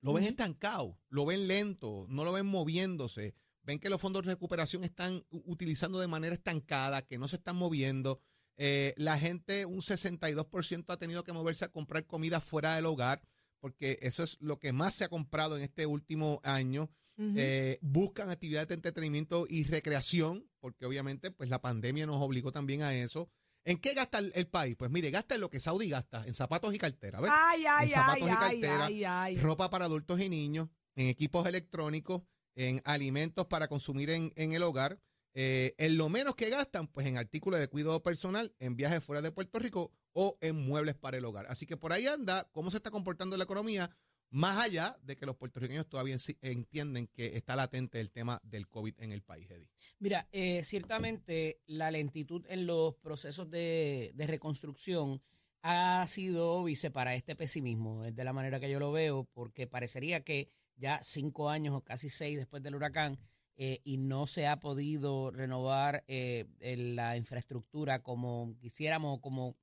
lo 0.00 0.12
ven 0.12 0.24
estancado, 0.24 0.98
lo 1.08 1.26
ven 1.26 1.46
lento, 1.46 2.06
no 2.08 2.24
lo 2.24 2.32
ven 2.32 2.46
moviéndose. 2.46 3.34
Ven 3.62 3.78
que 3.78 3.90
los 3.90 4.00
fondos 4.00 4.24
de 4.24 4.32
recuperación 4.32 4.84
están 4.84 5.24
utilizando 5.30 6.00
de 6.00 6.06
manera 6.06 6.34
estancada, 6.34 7.02
que 7.02 7.18
no 7.18 7.28
se 7.28 7.36
están 7.36 7.56
moviendo. 7.56 8.20
Eh, 8.56 8.94
la 8.96 9.18
gente, 9.18 9.66
un 9.66 9.80
62% 9.80 10.84
ha 10.88 10.96
tenido 10.96 11.24
que 11.24 11.32
moverse 11.32 11.64
a 11.64 11.72
comprar 11.72 12.06
comida 12.06 12.40
fuera 12.40 12.76
del 12.76 12.86
hogar, 12.86 13.22
porque 13.60 13.98
eso 14.02 14.22
es 14.22 14.38
lo 14.40 14.58
que 14.58 14.72
más 14.72 14.94
se 14.94 15.04
ha 15.04 15.08
comprado 15.08 15.56
en 15.56 15.62
este 15.62 15.86
último 15.86 16.40
año. 16.42 16.90
Eh, 17.36 17.78
buscan 17.82 18.30
actividades 18.30 18.68
de 18.68 18.76
entretenimiento 18.76 19.44
y 19.46 19.64
recreación, 19.64 20.48
porque 20.58 20.86
obviamente 20.86 21.30
pues 21.30 21.50
la 21.50 21.60
pandemia 21.60 22.06
nos 22.06 22.16
obligó 22.16 22.50
también 22.50 22.80
a 22.80 22.94
eso. 22.94 23.28
¿En 23.66 23.76
qué 23.76 23.92
gasta 23.92 24.20
el, 24.20 24.32
el 24.34 24.46
país? 24.46 24.74
Pues 24.74 24.90
mire, 24.90 25.10
gasta 25.10 25.34
en 25.34 25.42
lo 25.42 25.50
que 25.50 25.60
Saudi 25.60 25.90
gasta, 25.90 26.24
en 26.26 26.32
zapatos 26.32 26.74
y 26.74 26.78
cartera, 26.78 27.20
¿ves? 27.20 27.30
ay, 27.30 27.64
ay, 27.68 27.88
en 27.88 27.94
zapatos 27.94 28.22
ay, 28.22 28.22
y 28.22 28.30
ay, 28.30 28.60
cartera, 28.60 28.86
ay, 28.86 29.04
ay. 29.04 29.36
ropa 29.36 29.68
para 29.68 29.84
adultos 29.84 30.18
y 30.18 30.30
niños, 30.30 30.70
en 30.94 31.08
equipos 31.08 31.46
electrónicos, 31.46 32.22
en 32.54 32.80
alimentos 32.86 33.44
para 33.46 33.68
consumir 33.68 34.08
en, 34.08 34.32
en 34.36 34.54
el 34.54 34.62
hogar. 34.62 34.98
Eh, 35.34 35.74
en 35.78 35.96
lo 35.96 36.08
menos 36.08 36.34
que 36.34 36.50
gastan, 36.50 36.88
pues 36.88 37.06
en 37.06 37.16
artículos 37.16 37.60
de 37.60 37.68
cuidado 37.68 38.02
personal, 38.02 38.54
en 38.58 38.76
viajes 38.76 39.02
fuera 39.02 39.22
de 39.22 39.30
Puerto 39.30 39.58
Rico 39.58 39.92
o 40.12 40.36
en 40.40 40.56
muebles 40.56 40.96
para 40.96 41.18
el 41.18 41.24
hogar. 41.24 41.46
Así 41.48 41.66
que 41.66 41.76
por 41.76 41.92
ahí 41.92 42.06
anda 42.06 42.48
cómo 42.52 42.70
se 42.70 42.78
está 42.78 42.90
comportando 42.90 43.36
la 43.36 43.44
economía, 43.44 43.90
más 44.30 44.58
allá 44.58 44.96
de 45.02 45.16
que 45.16 45.26
los 45.26 45.36
puertorriqueños 45.36 45.88
todavía 45.88 46.16
entienden 46.42 47.08
que 47.08 47.36
está 47.36 47.56
latente 47.56 48.00
el 48.00 48.10
tema 48.10 48.40
del 48.44 48.68
COVID 48.68 48.94
en 48.98 49.12
el 49.12 49.22
país, 49.22 49.50
Eddie. 49.50 49.70
Mira, 49.98 50.28
eh, 50.32 50.64
ciertamente 50.64 51.60
la 51.66 51.90
lentitud 51.90 52.44
en 52.48 52.66
los 52.66 52.94
procesos 52.96 53.50
de, 53.50 54.12
de 54.14 54.26
reconstrucción 54.26 55.22
ha 55.62 56.06
sido 56.06 56.64
vice 56.64 56.90
para 56.90 57.14
este 57.14 57.36
pesimismo, 57.36 58.04
es 58.04 58.16
de 58.16 58.24
la 58.24 58.32
manera 58.32 58.60
que 58.60 58.70
yo 58.70 58.78
lo 58.78 58.92
veo, 58.92 59.28
porque 59.32 59.66
parecería 59.66 60.22
que 60.24 60.50
ya 60.76 61.00
cinco 61.04 61.50
años 61.50 61.74
o 61.76 61.82
casi 61.82 62.08
seis 62.08 62.38
después 62.38 62.62
del 62.62 62.76
huracán 62.76 63.18
eh, 63.62 63.82
y 63.84 63.98
no 63.98 64.26
se 64.26 64.46
ha 64.46 64.58
podido 64.58 65.30
renovar 65.30 66.02
eh, 66.08 66.46
la 66.94 67.18
infraestructura 67.18 68.02
como 68.02 68.56
quisiéramos 68.58 69.20
como 69.20 69.54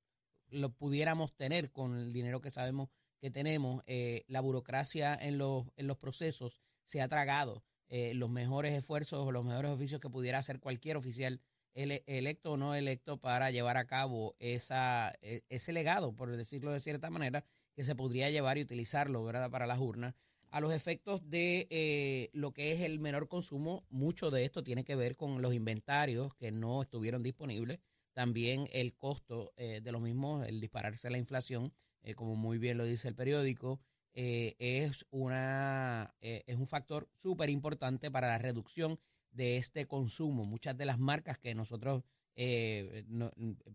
lo 0.49 0.69
pudiéramos 0.69 1.35
tener 1.35 1.71
con 1.71 1.95
el 1.95 2.13
dinero 2.13 2.39
que 2.39 2.51
sabemos 2.51 2.89
que 3.19 3.31
tenemos. 3.31 3.81
Eh, 3.87 4.23
la 4.27 4.41
burocracia 4.41 5.17
en 5.19 5.39
los, 5.39 5.65
en 5.77 5.87
los 5.87 5.97
procesos 5.97 6.61
se 6.83 7.01
ha 7.01 7.07
tragado 7.07 7.63
los 7.89 8.29
mejores 8.29 8.73
esfuerzos 8.73 9.25
o 9.25 9.31
los 9.31 9.45
mejores 9.45 9.71
oficios 9.71 9.99
que 9.99 10.09
pudiera 10.11 10.37
hacer 10.37 10.59
cualquier 10.59 10.97
oficial 10.97 11.41
electo 11.73 12.51
o 12.51 12.57
no 12.57 12.75
electo 12.75 13.17
para 13.17 13.49
llevar 13.49 13.77
a 13.77 13.87
cabo 13.87 14.35
esa, 14.39 15.13
e, 15.21 15.43
ese 15.49 15.71
legado, 15.71 16.13
por 16.13 16.35
decirlo 16.35 16.71
de 16.71 16.81
cierta 16.81 17.09
manera, 17.09 17.45
que 17.73 17.83
se 17.83 17.95
podría 17.95 18.29
llevar 18.29 18.57
y 18.57 18.61
utilizarlo 18.61 19.23
¿verdad? 19.23 19.49
para 19.49 19.65
las 19.65 19.79
urnas. 19.79 20.13
A 20.49 20.61
los 20.61 20.73
efectos 20.73 21.29
de 21.29 21.67
eh, 21.69 22.29
lo 22.31 22.53
que 22.53 22.71
es 22.71 22.81
el 22.81 22.99
menor 22.99 23.27
consumo, 23.27 23.85
mucho 23.89 24.31
de 24.31 24.45
esto 24.45 24.63
tiene 24.63 24.85
que 24.85 24.95
ver 24.95 25.17
con 25.17 25.41
los 25.41 25.53
inventarios 25.53 26.33
que 26.35 26.51
no 26.51 26.81
estuvieron 26.81 27.21
disponibles, 27.21 27.79
también 28.13 28.69
el 28.71 28.95
costo 28.95 29.53
eh, 29.57 29.81
de 29.83 29.91
los 29.91 30.01
mismos, 30.01 30.47
el 30.47 30.61
dispararse 30.61 31.09
la 31.09 31.17
inflación, 31.17 31.73
eh, 32.01 32.15
como 32.15 32.35
muy 32.35 32.59
bien 32.59 32.77
lo 32.77 32.85
dice 32.85 33.09
el 33.09 33.15
periódico, 33.15 33.81
es, 34.19 35.05
una, 35.11 36.15
es 36.21 36.57
un 36.57 36.65
factor 36.65 37.07
súper 37.17 37.51
importante 37.51 38.09
para 38.09 38.27
la 38.27 38.39
reducción 38.39 38.99
de 39.29 39.57
este 39.57 39.85
consumo. 39.85 40.43
Muchas 40.43 40.75
de 40.75 40.85
las 40.85 40.97
marcas 40.97 41.37
que 41.37 41.53
nosotros 41.53 42.03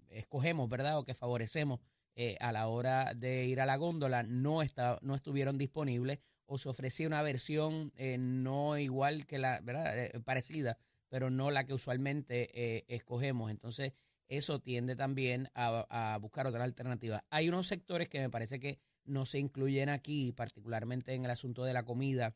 escogemos, 0.08 0.68
¿verdad? 0.68 0.98
O 0.98 1.04
que 1.04 1.14
favorecemos 1.14 1.78
a 2.40 2.50
la 2.50 2.66
hora 2.66 3.14
de 3.14 3.46
ir 3.46 3.60
a 3.60 3.66
la 3.66 3.76
góndola 3.76 4.24
no, 4.24 4.62
está, 4.62 4.98
no 5.00 5.14
estuvieron 5.14 5.58
disponibles 5.58 6.18
o 6.52 6.58
se 6.58 6.68
ofrecía 6.68 7.06
una 7.06 7.22
versión 7.22 7.92
eh, 7.96 8.18
no 8.18 8.76
igual 8.76 9.26
que 9.26 9.38
la, 9.38 9.60
¿verdad? 9.62 9.98
Eh, 9.98 10.20
parecida, 10.20 10.76
pero 11.08 11.30
no 11.30 11.50
la 11.50 11.64
que 11.64 11.72
usualmente 11.72 12.50
eh, 12.52 12.84
escogemos. 12.88 13.50
Entonces, 13.50 13.94
eso 14.28 14.60
tiende 14.60 14.94
también 14.94 15.48
a, 15.54 16.18
buscar 16.20 16.46
otra 16.46 16.64
alternativa. 16.64 17.24
Hay 17.30 17.48
unos 17.48 17.68
sectores 17.68 18.10
que 18.10 18.20
me 18.20 18.28
parece 18.28 18.60
que 18.60 18.78
no 19.04 19.24
se 19.24 19.38
incluyen 19.38 19.88
aquí, 19.88 20.32
particularmente 20.32 21.14
en 21.14 21.24
el 21.24 21.30
asunto 21.30 21.64
de 21.64 21.72
la 21.72 21.84
comida, 21.84 22.34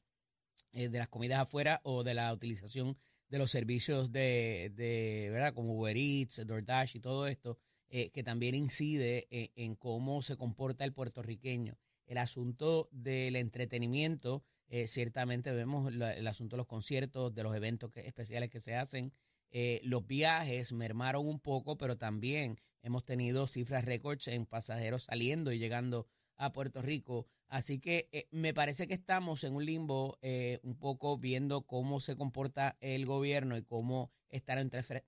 de 0.73 0.99
las 0.99 1.09
comidas 1.09 1.41
afuera 1.41 1.81
o 1.85 2.03
de 2.03 2.15
la 2.15 2.33
utilización 2.33 2.97
de 3.29 3.39
los 3.39 3.51
servicios 3.51 4.13
de, 4.13 4.73
de 4.75 5.29
¿verdad? 5.31 5.53
Como 5.53 5.75
Uber 5.75 5.97
Eats, 5.97 6.47
DoorDash 6.47 6.97
y 6.97 7.01
todo 7.01 7.27
esto, 7.27 7.59
que 7.89 8.23
también 8.25 8.55
incide 8.55 9.27
en 9.31 9.75
cómo 9.75 10.23
se 10.23 10.37
comporta 10.37 10.85
el 10.85 10.93
puertorriqueño 10.93 11.79
el 12.07 12.19
asunto 12.19 12.89
del 12.93 13.37
entretenimiento, 13.37 14.45
eh, 14.69 14.89
ciertamente 14.89 15.53
vemos 15.53 15.93
el 15.93 16.27
asunto 16.27 16.57
de 16.57 16.59
los 16.59 16.67
conciertos, 16.67 17.35
de 17.35 17.43
los 17.43 17.55
eventos 17.55 17.91
especiales 17.97 18.51
que 18.51 18.61
se 18.61 18.75
hacen. 18.75 19.13
Eh, 19.51 19.81
los 19.85 20.07
viajes 20.07 20.73
mermaron 20.73 21.27
un 21.27 21.39
poco, 21.39 21.79
pero 21.79 21.97
también 21.97 22.59
hemos 22.83 23.05
tenido 23.05 23.47
cifras 23.47 23.85
récords 23.85 24.27
en 24.29 24.45
pasajeros 24.45 25.05
saliendo 25.05 25.53
y 25.53 25.59
llegando 25.59 26.07
a 26.37 26.53
Puerto 26.53 26.83
Rico. 26.83 27.27
Así 27.49 27.79
que 27.79 28.09
eh, 28.11 28.27
me 28.33 28.53
parece 28.53 28.89
que 28.89 28.95
estamos 28.95 29.45
en 29.45 29.55
un 29.55 29.65
limbo 29.65 30.19
un 30.63 30.77
poco 30.77 31.17
viendo 31.17 31.63
cómo 31.63 32.01
se 32.01 32.17
comporta 32.17 32.77
el 32.81 33.07
gobierno 33.07 33.57
y 33.57 33.63
cómo 33.63 34.11
está 34.29 34.57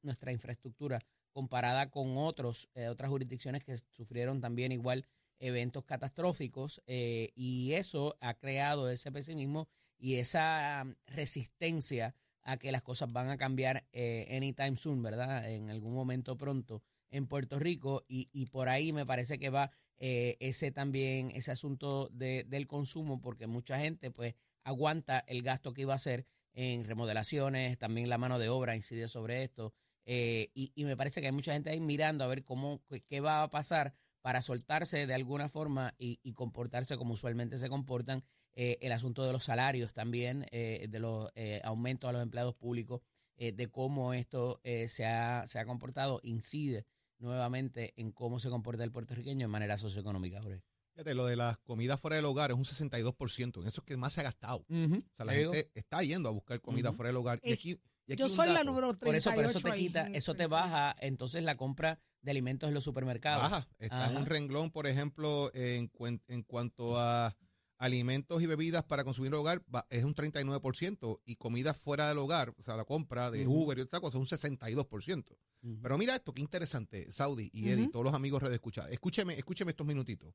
nuestra 0.02 0.32
infraestructura 0.32 1.00
comparada 1.32 1.90
con 1.90 2.16
otros, 2.16 2.68
otras 2.88 3.10
jurisdicciones 3.10 3.64
que 3.64 3.76
sufrieron 3.90 4.40
también 4.40 4.72
igual 4.72 5.04
eventos 5.40 5.84
catastróficos 5.84 6.82
eh, 6.86 7.32
y 7.34 7.72
eso 7.72 8.16
ha 8.20 8.34
creado 8.34 8.90
ese 8.90 9.12
pesimismo 9.12 9.68
y 9.98 10.16
esa 10.16 10.86
resistencia 11.06 12.14
a 12.42 12.56
que 12.56 12.72
las 12.72 12.82
cosas 12.82 13.12
van 13.12 13.28
a 13.28 13.36
cambiar 13.36 13.86
eh, 13.92 14.26
anytime 14.36 14.76
soon, 14.76 15.02
¿verdad? 15.02 15.50
En 15.50 15.70
algún 15.70 15.92
momento 15.92 16.36
pronto 16.36 16.82
en 17.10 17.26
Puerto 17.26 17.58
Rico 17.58 18.04
y, 18.08 18.28
y 18.32 18.46
por 18.46 18.68
ahí 18.68 18.92
me 18.92 19.06
parece 19.06 19.38
que 19.38 19.50
va 19.50 19.70
eh, 19.98 20.36
ese 20.40 20.70
también, 20.70 21.30
ese 21.32 21.52
asunto 21.52 22.08
de, 22.12 22.44
del 22.44 22.66
consumo 22.66 23.20
porque 23.20 23.46
mucha 23.46 23.78
gente 23.78 24.10
pues 24.10 24.34
aguanta 24.64 25.18
el 25.26 25.42
gasto 25.42 25.72
que 25.72 25.82
iba 25.82 25.92
a 25.92 25.96
hacer 25.96 26.26
en 26.54 26.84
remodelaciones, 26.84 27.78
también 27.78 28.08
la 28.08 28.18
mano 28.18 28.38
de 28.38 28.48
obra 28.48 28.76
incide 28.76 29.08
sobre 29.08 29.44
esto 29.44 29.72
y, 30.10 30.72
y, 30.74 30.84
me 30.84 30.96
parece 30.96 31.20
que 31.20 31.26
hay 31.26 31.32
mucha 31.32 31.52
gente 31.52 31.68
ahí 31.68 31.80
mirando 31.80 32.24
a 32.24 32.28
ver 32.28 32.42
cómo, 32.42 32.80
qué 33.06 33.20
va 33.20 33.42
a 33.42 33.50
pasar 33.50 33.92
para 34.22 34.42
soltarse 34.42 35.06
de 35.06 35.14
alguna 35.14 35.48
forma 35.48 35.94
y, 35.98 36.32
comportarse 36.32 36.96
como 36.96 37.14
usualmente 37.14 37.58
se 37.58 37.68
comportan. 37.68 38.24
Eh, 38.54 38.78
el 38.80 38.92
asunto 38.92 39.24
de 39.24 39.32
los 39.32 39.44
salarios 39.44 39.92
también, 39.92 40.46
eh, 40.50 40.86
de 40.88 40.98
los 40.98 41.30
eh, 41.34 41.60
aumentos 41.64 42.08
a 42.08 42.12
los 42.12 42.22
empleados 42.22 42.54
públicos, 42.54 43.02
de 43.36 43.68
cómo 43.70 44.14
esto 44.14 44.60
se 44.64 45.06
ha, 45.06 45.46
se, 45.46 45.60
ha, 45.60 45.64
comportado, 45.64 46.18
incide 46.24 46.86
nuevamente 47.20 47.94
en 47.96 48.10
cómo 48.10 48.40
se 48.40 48.48
comporta 48.48 48.82
el 48.82 48.90
puertorriqueño 48.90 49.44
en 49.44 49.50
manera 49.52 49.78
socioeconómica. 49.78 50.40
Fíjate, 50.42 51.14
lo 51.14 51.24
de 51.24 51.36
las 51.36 51.56
comidas 51.58 52.00
fuera 52.00 52.16
del 52.16 52.24
hogar 52.24 52.50
es 52.50 52.56
un 52.56 52.64
62%, 52.64 53.60
en 53.60 53.68
eso 53.68 53.80
es 53.80 53.86
que 53.86 53.96
más 53.96 54.12
se 54.12 54.22
ha 54.22 54.24
gastado. 54.24 54.66
O 54.68 55.14
sea, 55.14 55.24
la 55.24 55.34
gente 55.34 55.70
está 55.74 56.02
yendo 56.02 56.28
a 56.28 56.32
buscar 56.32 56.60
comida 56.60 56.92
fuera 56.92 57.10
del 57.10 57.16
hogar. 57.18 57.38
y 57.44 57.52
aquí, 57.52 57.80
yo 58.16 58.28
soy 58.28 58.48
la 58.48 58.64
número 58.64 58.94
38 58.94 59.00
Por 59.00 59.16
eso, 59.16 59.30
pero 59.34 59.48
eso 59.50 59.60
te 59.60 59.72
quita, 59.74 60.06
eso 60.12 60.34
te 60.34 60.46
baja 60.46 60.96
entonces 61.00 61.42
la 61.42 61.56
compra 61.56 62.00
de 62.22 62.30
alimentos 62.30 62.68
en 62.68 62.74
los 62.74 62.84
supermercados. 62.84 63.42
Baja. 63.42 63.68
Está 63.78 64.10
en 64.10 64.16
un 64.16 64.26
renglón, 64.26 64.70
por 64.70 64.86
ejemplo, 64.86 65.50
en, 65.54 65.90
en 66.28 66.42
cuanto 66.42 66.98
a 66.98 67.36
alimentos 67.78 68.42
y 68.42 68.46
bebidas 68.46 68.84
para 68.84 69.04
consumir 69.04 69.28
en 69.28 69.34
el 69.34 69.40
hogar 69.40 69.64
es 69.90 70.04
un 70.04 70.14
39% 70.14 71.20
y 71.24 71.36
comida 71.36 71.74
fuera 71.74 72.08
del 72.08 72.18
hogar, 72.18 72.54
o 72.58 72.62
sea, 72.62 72.76
la 72.76 72.84
compra 72.84 73.30
de 73.30 73.46
Uber 73.46 73.78
y 73.78 73.82
otra 73.82 74.00
cosa, 74.00 74.18
un 74.18 74.26
62%. 74.26 75.36
Pero 75.82 75.98
mira 75.98 76.16
esto, 76.16 76.32
qué 76.32 76.40
interesante, 76.40 77.10
Saudi 77.12 77.50
y 77.52 77.70
Eddie, 77.70 77.88
todos 77.88 78.04
los 78.04 78.14
amigos 78.14 78.42
de 78.42 78.54
escuchar. 78.54 78.92
Escúcheme, 78.92 79.34
escúcheme 79.34 79.70
estos 79.70 79.86
minutitos. 79.86 80.34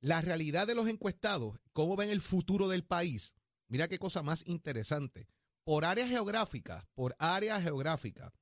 La 0.00 0.20
realidad 0.20 0.66
de 0.66 0.74
los 0.74 0.88
encuestados, 0.88 1.58
cómo 1.72 1.96
ven 1.96 2.10
el 2.10 2.20
futuro 2.20 2.68
del 2.68 2.84
país. 2.84 3.34
Mira 3.68 3.86
qué 3.86 3.98
cosa 3.98 4.22
más 4.22 4.46
interesante 4.46 5.28
por 5.64 5.84
área 5.84 6.06
geográfica, 6.06 6.88
por 6.94 7.14
área 7.18 7.60
geográfica, 7.60 8.32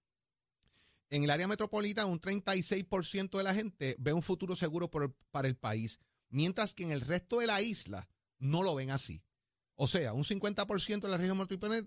en 1.10 1.24
el 1.24 1.30
área 1.30 1.48
metropolitana 1.48 2.06
un 2.06 2.20
36% 2.20 3.38
de 3.38 3.42
la 3.42 3.54
gente 3.54 3.96
ve 3.98 4.12
un 4.12 4.22
futuro 4.22 4.54
seguro 4.54 4.90
para 4.90 5.48
el 5.48 5.56
país, 5.56 5.98
mientras 6.28 6.74
que 6.74 6.82
en 6.82 6.90
el 6.90 7.00
resto 7.00 7.38
de 7.38 7.46
la 7.46 7.62
isla 7.62 8.08
no 8.38 8.62
lo 8.62 8.74
ven 8.74 8.90
así. 8.90 9.22
O 9.74 9.86
sea, 9.86 10.12
un 10.12 10.24
50% 10.24 11.02
de 11.02 11.08
la 11.08 11.16
región 11.16 11.38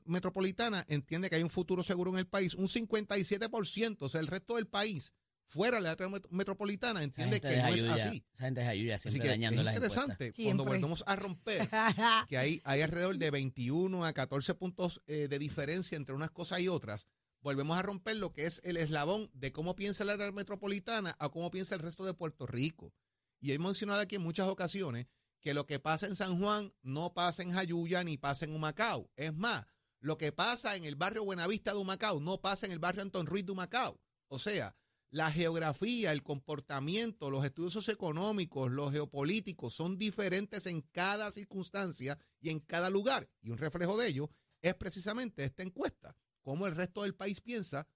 metropolitana 0.06 0.86
entiende 0.88 1.30
que 1.30 1.36
hay 1.36 1.44
un 1.44 1.50
futuro 1.50 1.84
seguro 1.84 2.12
en 2.12 2.20
el 2.20 2.28
país, 2.28 2.56
un 2.56 2.68
57%, 2.68 3.98
o 4.00 4.10
sea, 4.10 4.22
el 4.22 4.28
resto 4.28 4.56
del 4.56 4.68
país 4.68 5.12
fuera 5.52 5.78
de 5.78 5.84
la 5.84 5.96
región 5.96 6.22
metropolitana 6.30 7.04
entiende 7.04 7.42
que 7.42 7.58
no 7.58 7.68
es 7.68 7.84
así. 7.84 8.24
Esa 8.34 8.46
gente 8.46 8.62
es 8.62 8.68
ayuda, 8.68 8.96
así 8.96 9.20
que 9.20 9.34
es 9.34 9.38
interesante 9.38 10.34
cuando 10.44 10.64
volvemos 10.64 11.04
a 11.06 11.16
romper 11.18 11.68
que 12.30 12.38
hay, 12.38 12.62
hay 12.64 12.82
alrededor 12.82 13.18
de 13.18 13.32
21 13.32 14.06
a 14.06 14.14
14 14.14 14.56
puntos 14.56 15.02
eh, 15.08 15.28
de 15.28 15.40
diferencia 15.40 15.98
entre 15.98 16.16
unas 16.16 16.32
cosas 16.32 16.62
y 16.62 16.70
otras. 16.70 17.08
Volvemos 17.42 17.78
a 17.78 17.82
romper 17.82 18.16
lo 18.16 18.32
que 18.34 18.46
es 18.46 18.62
el 18.64 18.78
eslabón 18.78 19.30
de 19.34 19.52
cómo 19.52 19.76
piensa 19.76 20.06
la 20.06 20.14
área 20.14 20.32
metropolitana 20.32 21.16
a 21.20 21.30
cómo 21.30 21.52
piensa 21.52 21.76
el 21.76 21.82
resto 21.82 22.06
de 22.06 22.14
Puerto 22.14 22.48
Rico. 22.48 22.94
Y 23.40 23.52
he 23.52 23.60
mencionado 23.60 24.00
aquí 24.00 24.16
en 24.16 24.22
muchas 24.22 24.48
ocasiones 24.48 25.08
que 25.42 25.54
lo 25.54 25.66
que 25.66 25.80
pasa 25.80 26.06
en 26.06 26.16
San 26.16 26.40
Juan 26.40 26.72
no 26.82 27.14
pasa 27.14 27.44
en 27.44 27.52
Jayuya 27.52 28.04
ni 28.04 28.18
pasa 28.18 28.46
en 28.46 28.56
Humacao. 28.56 29.12
Es 29.16 29.34
más, 29.34 29.66
lo 30.00 30.18
que 30.18 30.32
pasa 30.32 30.76
en 30.76 30.86
el 30.86 30.96
barrio 30.96 31.26
Buenavista 31.26 31.72
de 31.72 31.78
Humacao 31.78 32.22
no 32.22 32.40
pasa 32.40 32.68
en 32.68 32.72
el 32.72 32.80
barrio 32.80 33.02
Anton 33.02 33.26
Ruiz 33.26 33.46
de 33.46 33.52
Humacao. 33.52 34.00
O 34.28 34.40
sea, 34.40 34.76
la 35.12 35.30
geografía, 35.30 36.14
el 36.14 36.24
comportamiento, 36.24 37.30
los 37.30 37.44
estudios 37.44 37.74
socioeconómicos, 37.74 38.72
los 38.72 38.92
geopolíticos 38.92 39.74
son 39.74 39.98
diferentes 39.98 40.66
en 40.66 40.82
cada 40.82 41.32
circunstancia 41.32 42.18
y 42.40 42.50
en 42.50 42.62
cada 42.62 42.90
lugar. 42.90 43.30
Y 43.42 43.50
un 43.50 43.58
reflejo 43.58 43.98
de 43.98 44.08
ello 44.08 44.32
es 44.62 44.74
precisamente 44.76 45.44
esta 45.44 45.64
encuesta, 45.64 46.16
cómo 46.42 46.66
el 46.66 46.76
resto 46.76 47.04
del 47.04 47.14
país 47.14 47.42
piensa 47.42 47.88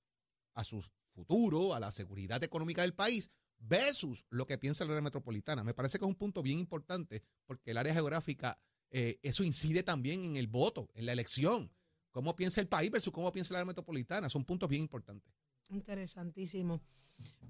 a 0.53 0.63
su 0.65 0.83
futuro, 1.13 1.73
a 1.73 1.79
la 1.79 1.93
seguridad 1.93 2.43
económica 2.43 2.81
del 2.81 2.93
país, 2.93 3.31
versus 3.59 4.25
lo 4.29 4.45
que 4.45 4.57
piensa 4.57 4.83
la 4.83 4.91
área 4.91 5.01
metropolitana. 5.01 5.63
Me 5.63 5.73
parece 5.73 5.97
que 5.97 6.03
es 6.03 6.09
un 6.09 6.15
punto 6.15 6.43
bien 6.43 6.59
importante 6.59 7.23
porque 7.45 7.71
el 7.71 7.77
área 7.77 7.93
geográfica, 7.93 8.59
eh, 8.91 9.19
eso 9.23 9.45
incide 9.45 9.83
también 9.83 10.25
en 10.25 10.35
el 10.35 10.47
voto, 10.47 10.89
en 10.93 11.05
la 11.05 11.13
elección. 11.13 11.71
Cómo 12.11 12.35
piensa 12.35 12.59
el 12.59 12.67
país 12.67 12.91
versus 12.91 13.13
cómo 13.13 13.31
piensa 13.31 13.53
la 13.53 13.59
área 13.59 13.67
metropolitana. 13.67 14.29
Son 14.29 14.43
puntos 14.43 14.67
bien 14.67 14.81
importantes. 14.81 15.33
Interesantísimo. 15.69 16.81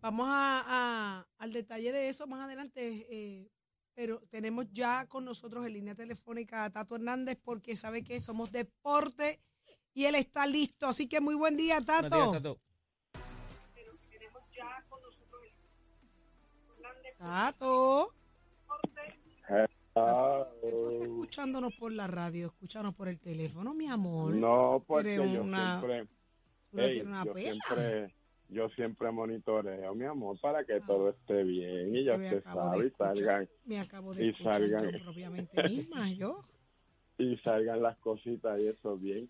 Vamos 0.02 0.28
a, 0.30 1.26
al 1.38 1.54
detalle 1.54 1.92
de 1.92 2.10
eso 2.10 2.28
más 2.28 2.42
adelante, 2.46 3.06
eh, 3.10 3.50
pero 3.94 4.22
tenemos 4.30 4.66
ya 4.72 5.06
con 5.08 5.26
nosotros 5.26 5.66
en 5.66 5.74
línea 5.74 5.96
telefónica 5.96 6.66
a 6.66 6.70
Tato 6.70 6.96
Hernández 6.96 7.38
porque 7.44 7.76
sabe 7.76 8.04
que 8.04 8.20
somos 8.20 8.52
deporte 8.52 9.40
y 9.94 10.06
él 10.06 10.16
está 10.16 10.46
listo. 10.48 10.88
Así 10.88 11.08
que 11.08 11.22
muy 11.22 11.36
buen 11.36 11.58
día, 11.58 11.82
Tato. 11.82 12.32
Tato. 12.34 12.60
Tato. 17.18 18.14
Ah, 19.98 20.46
Entonces, 20.62 21.02
escuchándonos 21.04 21.74
por 21.76 21.92
la 21.94 22.06
radio, 22.08 22.48
escuchándonos 22.48 22.96
por 22.96 23.08
el 23.08 23.18
teléfono, 23.18 23.74
mi 23.74 23.88
amor. 23.88 24.36
no, 24.36 24.84
porque 24.86 25.16
yo 25.16 25.24
una- 25.42 25.80
siempre, 25.80 26.06
Tú 26.06 26.10
ey, 26.84 27.02
una 27.02 27.24
yo 27.26 27.34
pela. 27.34 27.52
siempre, 27.52 28.16
yo 28.50 28.70
siempre 28.70 29.12
monitoreo, 29.12 29.94
mi 29.96 30.06
amor, 30.06 30.40
para 30.40 30.64
que 30.66 30.80
todo 30.82 31.10
esté 31.10 31.44
bien 31.44 31.90
Es 31.90 31.96
y 31.96 32.06
ya 32.06 32.18
de 32.18 32.42
sabe 32.42 32.88
y 32.88 32.92
salgan, 32.92 33.50
Me 33.66 33.80
acabo 33.80 34.14
de 34.14 34.26
y 34.28 34.34
salgan. 34.44 34.92
yo 34.92 35.00
propiamente 35.04 35.64
misma, 35.64 36.10
yo. 36.12 36.44
y 37.18 37.38
salgan 37.38 37.82
las 37.82 37.98
cositas 37.98 38.60
y 38.60 38.68
eso 38.68 38.98
bien. 38.98 39.30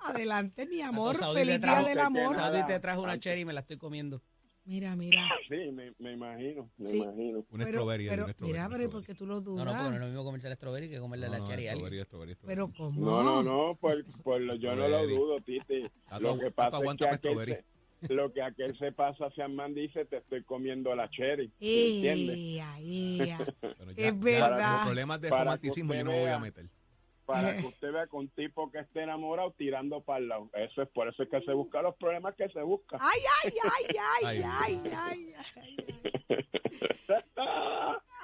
Adelante, 0.00 0.66
mi 0.66 0.80
amor. 0.80 1.16
Saudi 1.16 1.44
le 1.44 1.58
Feliz 1.58 1.60
día 1.60 1.82
del 1.82 1.98
amor. 2.00 2.34
Saudi 2.34 2.64
te 2.66 2.80
trajo 2.80 3.02
una 3.02 3.18
cherry 3.18 3.40
y 3.42 3.44
me 3.44 3.52
la 3.52 3.60
estoy 3.60 3.76
comiendo. 3.76 4.20
Mira, 4.68 4.94
mira. 4.96 5.22
Sí, 5.48 5.72
me, 5.72 5.94
me 5.98 6.12
imagino, 6.12 6.70
me 6.76 6.84
Sí. 6.84 6.98
imagino. 7.02 7.38
Una 7.50 7.64
Pero, 7.64 7.78
strawberry, 7.78 8.06
pero, 8.08 8.24
una 8.24 8.32
strawberry, 8.34 8.52
mira, 8.58 8.68
pero 8.68 8.82
¿y 8.82 8.86
strawberry. 8.86 8.92
por 8.92 9.06
qué 9.06 9.14
tú 9.14 9.24
lo 9.26 9.34
No, 9.36 9.40
dudas? 9.40 9.64
no, 9.64 9.72
porque 9.72 9.88
no 9.88 9.94
es 9.94 10.00
lo 10.00 10.06
mismo 10.08 10.24
comerse 10.24 10.48
la 10.50 10.54
strawberry 10.56 10.90
que 10.90 10.98
comerle 10.98 11.26
No, 11.26 11.32
la 11.32 11.38
no, 11.38 11.46
cherry 11.46 11.68
a 11.68 11.72
alguien. 11.72 11.86
strawberry, 11.88 12.04
strawberry, 12.04 12.32
strawberry. 12.34 12.54
pero 12.54 12.72
¿cómo? 12.76 13.00
No, 13.00 13.22
no, 13.22 13.42
no, 13.42 13.76
por, 13.80 14.04
por 14.22 14.40
lo- 14.42 14.54
yo 14.56 14.76
no 14.76 14.82
lo 14.82 14.88
Strawberry. 14.88 15.14
dudo, 15.16 15.40
Titi. 15.40 15.82
Tato, 16.10 16.20
Lo 16.20 16.34
que 16.38 16.44
Tato 16.50 16.54
pasa 16.54 16.68
es 16.68 16.74
aguanta 16.82 17.04
que 17.06 17.08
pa' 17.08 17.14
aquel 17.16 17.30
strawberry. 17.32 17.64
se, 18.02 18.14
lo 18.14 18.32
que 18.34 18.42
aquel 18.42 18.78
se 18.78 18.92
pasa 18.92 19.24
hacia 19.26 19.48
man 19.48 19.74
dice, 19.74 20.04
te 20.04 20.18
estoy 20.18 20.44
comiendo 20.44 20.94
la 20.94 21.08
cherry, 21.08 21.50
¿entiendes? 21.58 22.36
Ea, 22.36 22.76
ea. 22.80 23.38
Pero 23.60 23.90
Es 23.96 24.20
verdad. 24.20 24.72
Los 24.76 24.82
problemas 24.84 25.20
de 25.22 25.28
Para 25.30 25.38
que 25.40 25.44
romanticismo 25.46 25.94
yo 25.94 25.98
usted 26.00 26.04
no 26.04 26.10
me 26.10 26.18
voy 26.18 26.26
a 26.28 26.30
vea. 26.32 26.40
meter. 26.40 26.68
Para 27.28 27.54
que 27.54 27.66
usted 27.66 27.92
vea 27.92 28.06
con 28.06 28.20
un 28.20 28.28
tipo 28.30 28.70
que 28.70 28.78
esté 28.78 29.02
enamorado 29.02 29.52
tirando 29.52 30.00
para 30.00 30.18
el 30.18 30.28
lado. 30.28 30.48
Eso 30.54 30.80
es 30.80 30.88
por 30.88 31.08
eso 31.08 31.22
es 31.22 31.28
que 31.28 31.42
se 31.42 31.52
busca 31.52 31.82
los 31.82 31.94
problemas 31.96 32.34
que 32.34 32.48
se 32.48 32.62
busca. 32.62 32.96
Ay, 32.98 33.20
ay, 33.44 33.52
ay, 33.64 33.96
ay, 34.24 34.24
Ay, 34.24 34.42
ay, 34.42 34.80
ay, 34.96 35.34
ay, 35.56 35.76
ay. 37.06 37.26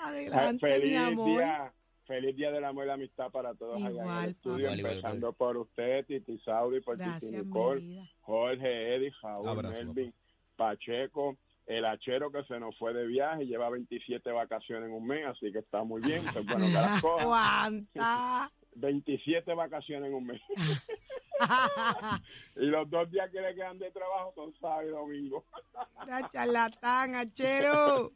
Adelante, 0.04 0.66
feliz 0.68 0.90
mi 0.90 0.96
amor. 0.96 1.26
día, 1.28 1.72
feliz 2.06 2.34
día 2.36 2.50
del 2.50 2.64
amor 2.64 2.84
y 2.84 2.88
la 2.88 2.94
amistad 2.94 3.30
para 3.30 3.54
todos 3.54 3.76
allá 3.76 3.88
en 3.88 3.92
Igual, 3.94 4.24
el 4.24 4.30
estudio. 4.30 4.58
Igual, 4.72 4.80
empezando 4.80 5.32
por 5.34 5.56
usted, 5.58 6.06
Titi 6.06 6.38
Saudi, 6.38 6.80
por 6.80 6.96
Titi 6.96 7.08
Gracias, 7.10 7.30
mi 7.30 7.38
Nicole. 7.42 8.08
Jorge, 8.22 8.94
Eddie, 8.96 9.12
Raúl, 9.22 9.48
Abrazo, 9.48 9.74
Melvin, 9.84 10.14
Pacheco, 10.56 11.36
el 11.66 11.84
hachero 11.84 12.32
que 12.32 12.42
se 12.44 12.58
nos 12.58 12.74
fue 12.78 12.94
de 12.94 13.06
viaje, 13.06 13.44
lleva 13.46 13.68
27 13.68 14.30
vacaciones 14.32 14.88
en 14.88 14.94
un 14.94 15.06
mes, 15.06 15.26
así 15.26 15.52
que 15.52 15.58
está 15.58 15.84
muy 15.84 16.00
bien, 16.00 16.22
pues 16.32 16.44
bueno, 16.46 16.66
que 16.66 16.72
las 16.72 17.00
coja. 17.02 17.68
¿Cuánta? 18.74 18.86
27 18.88 19.54
vacaciones 19.54 20.08
en 20.08 20.14
un 20.14 20.26
mes. 20.26 20.40
y 22.56 22.66
los 22.66 22.88
dos 22.90 23.10
días 23.10 23.30
que 23.30 23.40
le 23.40 23.54
quedan 23.54 23.78
de 23.78 23.90
trabajo 23.90 24.32
son 24.34 24.54
sábado 24.60 24.88
y 24.88 24.90
domingo. 24.90 25.44
Mira, 26.04 26.28
charlatán, 26.30 27.14
achero. 27.14 28.12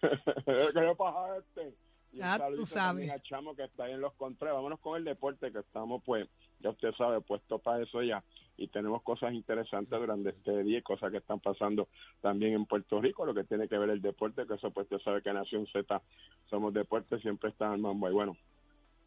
¿Qué 0.00 0.80
le 0.80 0.94
pasa 0.94 1.32
a 1.32 1.38
este? 1.38 1.74
Y 2.12 2.18
Ya 2.18 2.38
tú 2.54 2.66
sabes. 2.66 3.10
al 3.10 3.22
chamo 3.22 3.54
que 3.54 3.64
está 3.64 3.84
ahí 3.84 3.92
en 3.92 4.00
los 4.00 4.14
controles. 4.14 4.54
Vámonos 4.54 4.80
con 4.80 4.96
el 4.96 5.04
deporte 5.04 5.52
que 5.52 5.58
estamos, 5.58 6.02
pues, 6.04 6.28
ya 6.60 6.70
usted 6.70 6.92
sabe, 6.96 7.20
puesto 7.20 7.58
para 7.58 7.82
eso 7.82 8.02
ya. 8.02 8.22
Y 8.56 8.68
tenemos 8.68 9.02
cosas 9.02 9.34
interesantes 9.34 9.98
durante 9.98 10.30
este 10.30 10.62
día 10.62 10.78
y 10.78 10.82
cosas 10.82 11.10
que 11.10 11.18
están 11.18 11.40
pasando 11.40 11.88
también 12.22 12.54
en 12.54 12.64
Puerto 12.64 13.00
Rico, 13.00 13.26
lo 13.26 13.34
que 13.34 13.44
tiene 13.44 13.68
que 13.68 13.76
ver 13.76 13.90
el 13.90 14.00
deporte, 14.00 14.46
que 14.46 14.54
eso 14.54 14.70
pues 14.70 14.84
usted 14.90 15.04
sabe 15.04 15.22
que 15.22 15.32
Nación 15.32 15.66
Z 15.66 16.00
somos 16.48 16.72
deporte, 16.72 17.18
siempre 17.20 17.50
está 17.50 17.74
en 17.74 17.82
mambo. 17.82 18.08
Y 18.08 18.12
bueno, 18.12 18.36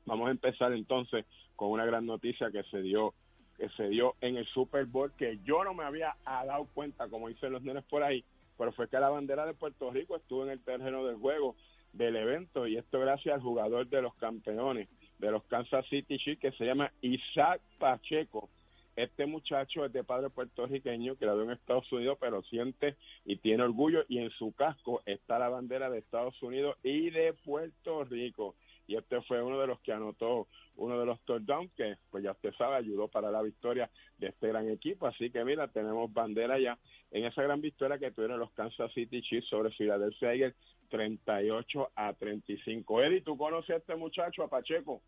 vamos 0.05 0.27
a 0.27 0.31
empezar 0.31 0.73
entonces 0.73 1.25
con 1.55 1.71
una 1.71 1.85
gran 1.85 2.05
noticia 2.05 2.51
que 2.51 2.63
se 2.63 2.81
dio 2.81 3.13
que 3.57 3.69
se 3.69 3.89
dio 3.89 4.15
en 4.21 4.37
el 4.37 4.47
Super 4.47 4.85
Bowl 4.85 5.11
que 5.17 5.37
yo 5.43 5.65
no 5.65 5.73
me 5.73 5.83
había 5.83 6.15
ah, 6.25 6.45
dado 6.45 6.65
cuenta, 6.73 7.09
como 7.09 7.27
dicen 7.27 7.51
los 7.51 7.61
nenes 7.61 7.83
por 7.83 8.03
ahí, 8.03 8.23
pero 8.57 8.71
fue 8.71 8.87
que 8.87 8.99
la 8.99 9.09
bandera 9.09 9.45
de 9.45 9.53
Puerto 9.53 9.91
Rico 9.91 10.15
estuvo 10.15 10.43
en 10.43 10.51
el 10.51 10.61
terreno 10.61 11.05
del 11.05 11.17
juego 11.17 11.55
del 11.91 12.15
evento 12.15 12.67
y 12.67 12.77
esto 12.77 12.99
gracias 12.99 13.35
al 13.35 13.41
jugador 13.41 13.87
de 13.87 14.01
los 14.01 14.15
campeones 14.15 14.87
de 15.17 15.31
los 15.31 15.43
Kansas 15.45 15.85
City 15.89 16.17
Chiefs 16.17 16.39
que 16.39 16.51
se 16.53 16.65
llama 16.65 16.91
Isaac 17.01 17.61
Pacheco. 17.77 18.49
Este 18.95 19.25
muchacho 19.25 19.85
es 19.85 19.93
de 19.93 20.03
padre 20.03 20.29
puertorriqueño, 20.29 21.15
creado 21.15 21.43
en 21.43 21.51
Estados 21.51 21.89
Unidos, 21.91 22.17
pero 22.19 22.41
siente 22.43 22.95
y 23.25 23.37
tiene 23.37 23.63
orgullo 23.63 24.03
y 24.09 24.19
en 24.19 24.29
su 24.31 24.53
casco 24.53 25.01
está 25.05 25.39
la 25.39 25.47
bandera 25.47 25.89
de 25.89 25.99
Estados 25.99 26.41
Unidos 26.41 26.75
y 26.83 27.09
de 27.09 27.33
Puerto 27.33 28.03
Rico. 28.03 28.55
Y 28.89 28.95
este 28.95 29.21
fue 29.21 29.39
uno 29.43 29.61
de 29.61 29.67
los 29.67 29.79
que 29.81 29.93
anotó 29.93 30.47
uno 30.75 30.99
de 30.99 31.05
los 31.05 31.21
touchdowns 31.21 31.71
que, 31.73 31.97
pues 32.09 32.23
ya 32.23 32.31
usted 32.31 32.51
sabe, 32.57 32.75
ayudó 32.77 33.07
para 33.07 33.29
la 33.29 33.43
victoria 33.43 33.87
de 34.17 34.29
este 34.29 34.47
gran 34.47 34.67
equipo. 34.67 35.05
Así 35.05 35.29
que 35.29 35.45
mira, 35.45 35.67
tenemos 35.67 36.11
bandera 36.11 36.57
ya 36.57 36.75
en 37.11 37.23
esa 37.23 37.43
gran 37.43 37.61
victoria 37.61 37.99
que 37.99 38.09
tuvieron 38.09 38.39
los 38.39 38.51
Kansas 38.53 38.91
City 38.93 39.21
Chiefs 39.21 39.47
sobre 39.47 39.69
Philadelphia 39.69 40.33
Eagles 40.33 40.55
38 40.89 41.91
a 41.93 42.13
35. 42.13 43.03
Eddie, 43.03 43.21
¿tú 43.21 43.37
conoces 43.37 43.69
a 43.69 43.75
este 43.75 43.95
muchacho, 43.95 44.41
a 44.41 44.49
Pacheco? 44.49 45.03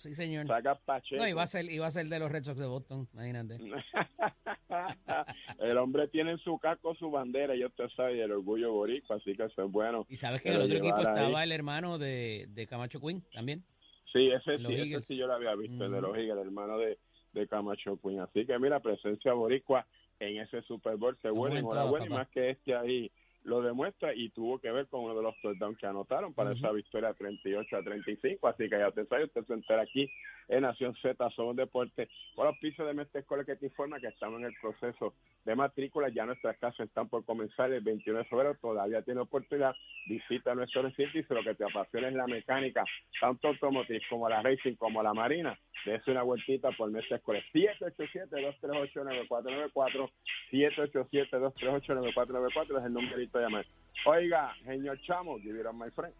Sí, 0.00 0.14
señor. 0.14 0.46
Saca 0.46 0.76
Pacheco. 0.76 1.20
No, 1.20 1.28
iba 1.28 1.42
a 1.42 1.46
ser, 1.46 1.70
iba 1.70 1.86
a 1.86 1.90
ser 1.90 2.06
de 2.06 2.18
los 2.18 2.32
Red 2.32 2.44
Sox 2.44 2.58
de 2.58 2.66
Boston, 2.66 3.06
imagínate. 3.12 3.58
el 5.58 5.76
hombre 5.76 6.08
tiene 6.08 6.30
en 6.32 6.38
su 6.38 6.58
casco 6.58 6.94
su 6.94 7.10
bandera, 7.10 7.54
y 7.54 7.66
usted 7.66 7.86
sabe, 7.94 8.16
y 8.16 8.20
el 8.20 8.32
orgullo 8.32 8.72
boricua, 8.72 9.16
así 9.16 9.34
que 9.34 9.44
eso 9.44 9.62
es 9.62 9.70
bueno. 9.70 10.06
Y 10.08 10.16
sabes 10.16 10.42
que 10.42 10.48
en 10.48 10.54
el 10.54 10.62
otro 10.62 10.78
equipo 10.78 10.96
ahí. 10.96 11.02
estaba 11.02 11.44
el 11.44 11.52
hermano 11.52 11.98
de, 11.98 12.46
de 12.48 12.66
Camacho 12.66 12.98
Quinn 12.98 13.22
también. 13.34 13.62
Sí, 14.10 14.30
ese 14.30 14.56
sí, 14.56 14.74
ese 14.74 15.02
sí 15.02 15.16
yo 15.16 15.26
lo 15.26 15.34
había 15.34 15.54
visto, 15.54 15.84
el 15.84 15.92
de 15.92 16.00
los 16.00 16.16
Eagles, 16.16 16.32
el 16.32 16.46
hermano 16.46 16.78
de, 16.78 16.98
de 17.34 17.46
Camacho 17.46 17.98
Queen. 18.02 18.20
Así 18.20 18.46
que 18.46 18.58
mira, 18.58 18.80
presencia 18.80 19.34
boricua 19.34 19.86
en 20.18 20.38
ese 20.38 20.62
Super 20.62 20.96
Bowl, 20.96 21.14
se 21.20 21.28
todas, 21.28 21.54
enhorabuena, 21.54 22.06
y 22.06 22.08
más 22.08 22.28
que 22.30 22.50
este 22.50 22.74
ahí 22.74 23.12
lo 23.44 23.62
demuestra 23.62 24.12
y 24.14 24.28
tuvo 24.30 24.58
que 24.58 24.70
ver 24.70 24.86
con 24.88 25.04
uno 25.04 25.14
de 25.14 25.22
los 25.22 25.34
touchdowns 25.40 25.78
que 25.78 25.86
anotaron 25.86 26.34
para 26.34 26.50
Ujú. 26.50 26.58
esa 26.58 26.72
victoria 26.72 27.14
38 27.14 27.76
a 27.76 27.82
35, 27.82 28.48
así 28.48 28.68
que 28.68 28.78
ya 28.78 28.88
usted 28.88 29.08
sabe, 29.08 29.24
usted 29.24 29.44
se 29.44 29.54
entera 29.54 29.82
aquí 29.82 30.10
en 30.48 30.62
Nación 30.62 30.94
Z, 31.00 31.30
Somos 31.30 31.56
Deporte, 31.56 32.08
por 32.34 32.46
los 32.46 32.58
pisos 32.58 32.86
de 32.86 32.92
Mestre 32.92 33.20
Escuela 33.20 33.44
que 33.44 33.56
te 33.56 33.66
informa 33.66 34.00
que 34.00 34.08
estamos 34.08 34.40
en 34.40 34.46
el 34.46 34.54
proceso 34.60 35.14
de 35.44 35.54
matrícula, 35.54 36.08
ya 36.08 36.26
nuestras 36.26 36.58
clases 36.58 36.88
están 36.88 37.08
por 37.08 37.24
comenzar 37.24 37.72
el 37.72 37.82
21 37.82 38.18
de 38.18 38.24
febrero, 38.24 38.56
todavía 38.60 39.00
tiene 39.02 39.20
oportunidad, 39.20 39.74
visita 40.06 40.54
nuestro 40.54 40.82
recinto 40.82 41.18
y 41.18 41.22
si 41.22 41.34
lo 41.34 41.42
que 41.42 41.54
te 41.54 41.64
apasiona 41.64 42.08
es 42.08 42.14
la 42.14 42.26
mecánica, 42.26 42.84
tanto 43.20 43.48
automotriz 43.48 44.02
como 44.10 44.28
la 44.28 44.42
racing 44.42 44.74
como 44.74 45.02
la 45.02 45.14
marina, 45.14 45.58
dése 45.86 46.10
una 46.10 46.22
vueltita 46.22 46.70
por 46.72 46.90
Mestre 46.90 47.16
Escuela, 47.16 47.40
787-238-9494, 47.54 50.10
787-238-9494 50.52 52.78
es 52.78 52.84
el 52.84 52.92
numerito 52.92 53.29
Oiga, 54.06 54.54
señor 54.64 54.98
Chamo, 55.02 55.38
give 55.38 55.58
it 55.58 55.66
my 55.72 55.90
friend. 55.90 56.14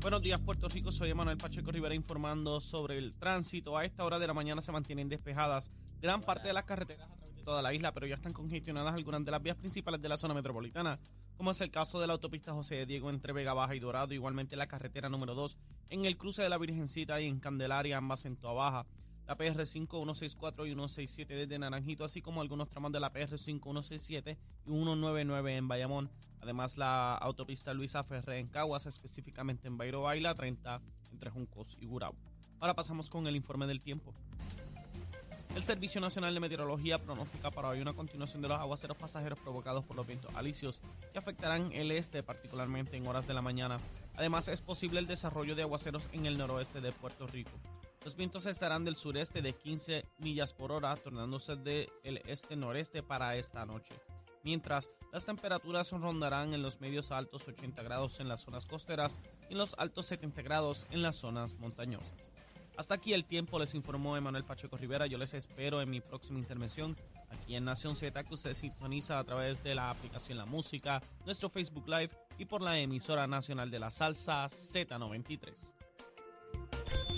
Buenos 0.00 0.22
días, 0.22 0.40
Puerto 0.40 0.68
Rico. 0.68 0.92
Soy 0.92 1.10
Emanuel 1.10 1.36
Pacheco 1.36 1.70
Rivera 1.70 1.94
informando 1.94 2.58
sobre 2.60 2.96
el 2.96 3.12
tránsito. 3.14 3.76
A 3.76 3.84
esta 3.84 4.02
hora 4.02 4.18
de 4.18 4.26
la 4.26 4.32
mañana 4.32 4.62
se 4.62 4.72
mantienen 4.72 5.10
despejadas 5.10 5.70
gran 6.00 6.22
parte 6.22 6.48
de 6.48 6.54
las 6.54 6.64
carreteras 6.64 7.10
a 7.10 7.16
través 7.16 7.36
de 7.36 7.42
toda 7.42 7.60
la 7.60 7.74
isla, 7.74 7.92
pero 7.92 8.06
ya 8.06 8.14
están 8.14 8.32
congestionadas 8.32 8.94
algunas 8.94 9.22
de 9.24 9.30
las 9.30 9.42
vías 9.42 9.56
principales 9.56 10.00
de 10.00 10.08
la 10.08 10.16
zona 10.16 10.32
metropolitana, 10.32 10.98
como 11.36 11.50
es 11.50 11.60
el 11.60 11.70
caso 11.70 12.00
de 12.00 12.06
la 12.06 12.14
autopista 12.14 12.52
José 12.52 12.86
Diego 12.86 13.10
entre 13.10 13.34
Vega 13.34 13.52
Baja 13.52 13.74
y 13.74 13.80
Dorado, 13.80 14.14
igualmente 14.14 14.56
la 14.56 14.66
carretera 14.66 15.10
número 15.10 15.34
2 15.34 15.58
en 15.90 16.06
el 16.06 16.16
cruce 16.16 16.42
de 16.42 16.48
la 16.48 16.56
Virgencita 16.56 17.20
y 17.20 17.26
en 17.26 17.38
Candelaria, 17.38 17.98
ambas 17.98 18.24
en 18.24 18.36
Toa 18.36 18.54
Baja. 18.54 18.86
La 19.30 19.38
PR5 19.38 19.86
164 19.86 20.66
y 20.66 20.70
167 20.70 21.32
desde 21.36 21.56
Naranjito, 21.56 22.02
así 22.02 22.20
como 22.20 22.40
algunos 22.40 22.68
tramos 22.68 22.90
de 22.90 22.98
la 22.98 23.12
PR5 23.12 23.62
167 23.62 24.36
y 24.66 24.70
199 24.70 25.54
en 25.56 25.68
Bayamón. 25.68 26.10
Además, 26.40 26.76
la 26.76 27.14
autopista 27.14 27.72
Luisa 27.72 28.02
Ferré 28.02 28.40
en 28.40 28.48
Caguas, 28.48 28.86
específicamente 28.86 29.68
en 29.68 29.78
Bairo 29.78 30.02
Baila 30.02 30.34
30 30.34 30.82
entre 31.12 31.30
Juncos 31.30 31.76
y 31.80 31.86
Gurabo. 31.86 32.16
Ahora 32.58 32.74
pasamos 32.74 33.08
con 33.08 33.24
el 33.28 33.36
informe 33.36 33.68
del 33.68 33.80
tiempo. 33.80 34.12
El 35.54 35.62
Servicio 35.62 36.00
Nacional 36.00 36.34
de 36.34 36.40
Meteorología 36.40 36.98
pronostica 36.98 37.52
para 37.52 37.68
hoy 37.68 37.80
una 37.80 37.92
continuación 37.92 38.42
de 38.42 38.48
los 38.48 38.58
aguaceros 38.58 38.96
pasajeros 38.96 39.38
provocados 39.38 39.84
por 39.84 39.94
los 39.94 40.08
vientos 40.08 40.34
alisios 40.34 40.82
que 41.12 41.18
afectarán 41.20 41.70
el 41.70 41.92
este, 41.92 42.24
particularmente 42.24 42.96
en 42.96 43.06
horas 43.06 43.28
de 43.28 43.34
la 43.34 43.42
mañana. 43.42 43.78
Además, 44.16 44.48
es 44.48 44.60
posible 44.60 44.98
el 44.98 45.06
desarrollo 45.06 45.54
de 45.54 45.62
aguaceros 45.62 46.08
en 46.12 46.26
el 46.26 46.36
noroeste 46.36 46.80
de 46.80 46.90
Puerto 46.90 47.28
Rico. 47.28 47.52
Los 48.02 48.16
vientos 48.16 48.46
estarán 48.46 48.84
del 48.84 48.96
sureste 48.96 49.42
de 49.42 49.52
15 49.52 50.06
millas 50.18 50.54
por 50.54 50.72
hora, 50.72 50.96
tornándose 50.96 51.56
del 51.56 52.22
este-noreste 52.26 53.02
para 53.02 53.36
esta 53.36 53.66
noche. 53.66 53.94
Mientras, 54.42 54.90
las 55.12 55.26
temperaturas 55.26 55.90
rondarán 55.92 56.54
en 56.54 56.62
los 56.62 56.80
medios 56.80 57.12
altos 57.12 57.46
80 57.46 57.82
grados 57.82 58.20
en 58.20 58.28
las 58.28 58.40
zonas 58.40 58.66
costeras 58.66 59.20
y 59.50 59.52
en 59.52 59.58
los 59.58 59.74
altos 59.78 60.06
70 60.06 60.40
grados 60.40 60.86
en 60.90 61.02
las 61.02 61.16
zonas 61.16 61.56
montañosas. 61.58 62.32
Hasta 62.78 62.94
aquí 62.94 63.12
el 63.12 63.26
tiempo, 63.26 63.58
les 63.58 63.74
informó 63.74 64.16
Emanuel 64.16 64.44
Pacheco 64.46 64.78
Rivera. 64.78 65.06
Yo 65.06 65.18
les 65.18 65.34
espero 65.34 65.82
en 65.82 65.90
mi 65.90 66.00
próxima 66.00 66.38
intervención 66.38 66.96
aquí 67.28 67.54
en 67.54 67.66
Nación 67.66 67.94
Z, 67.94 68.24
que 68.24 68.32
usted 68.32 68.54
sintoniza 68.54 69.18
a 69.18 69.24
través 69.24 69.62
de 69.62 69.74
la 69.74 69.90
aplicación 69.90 70.38
La 70.38 70.46
Música, 70.46 71.02
nuestro 71.26 71.50
Facebook 71.50 71.86
Live 71.86 72.16
y 72.38 72.46
por 72.46 72.62
la 72.62 72.78
emisora 72.78 73.26
nacional 73.26 73.70
de 73.70 73.78
la 73.78 73.90
salsa 73.90 74.46
Z93. 74.46 75.89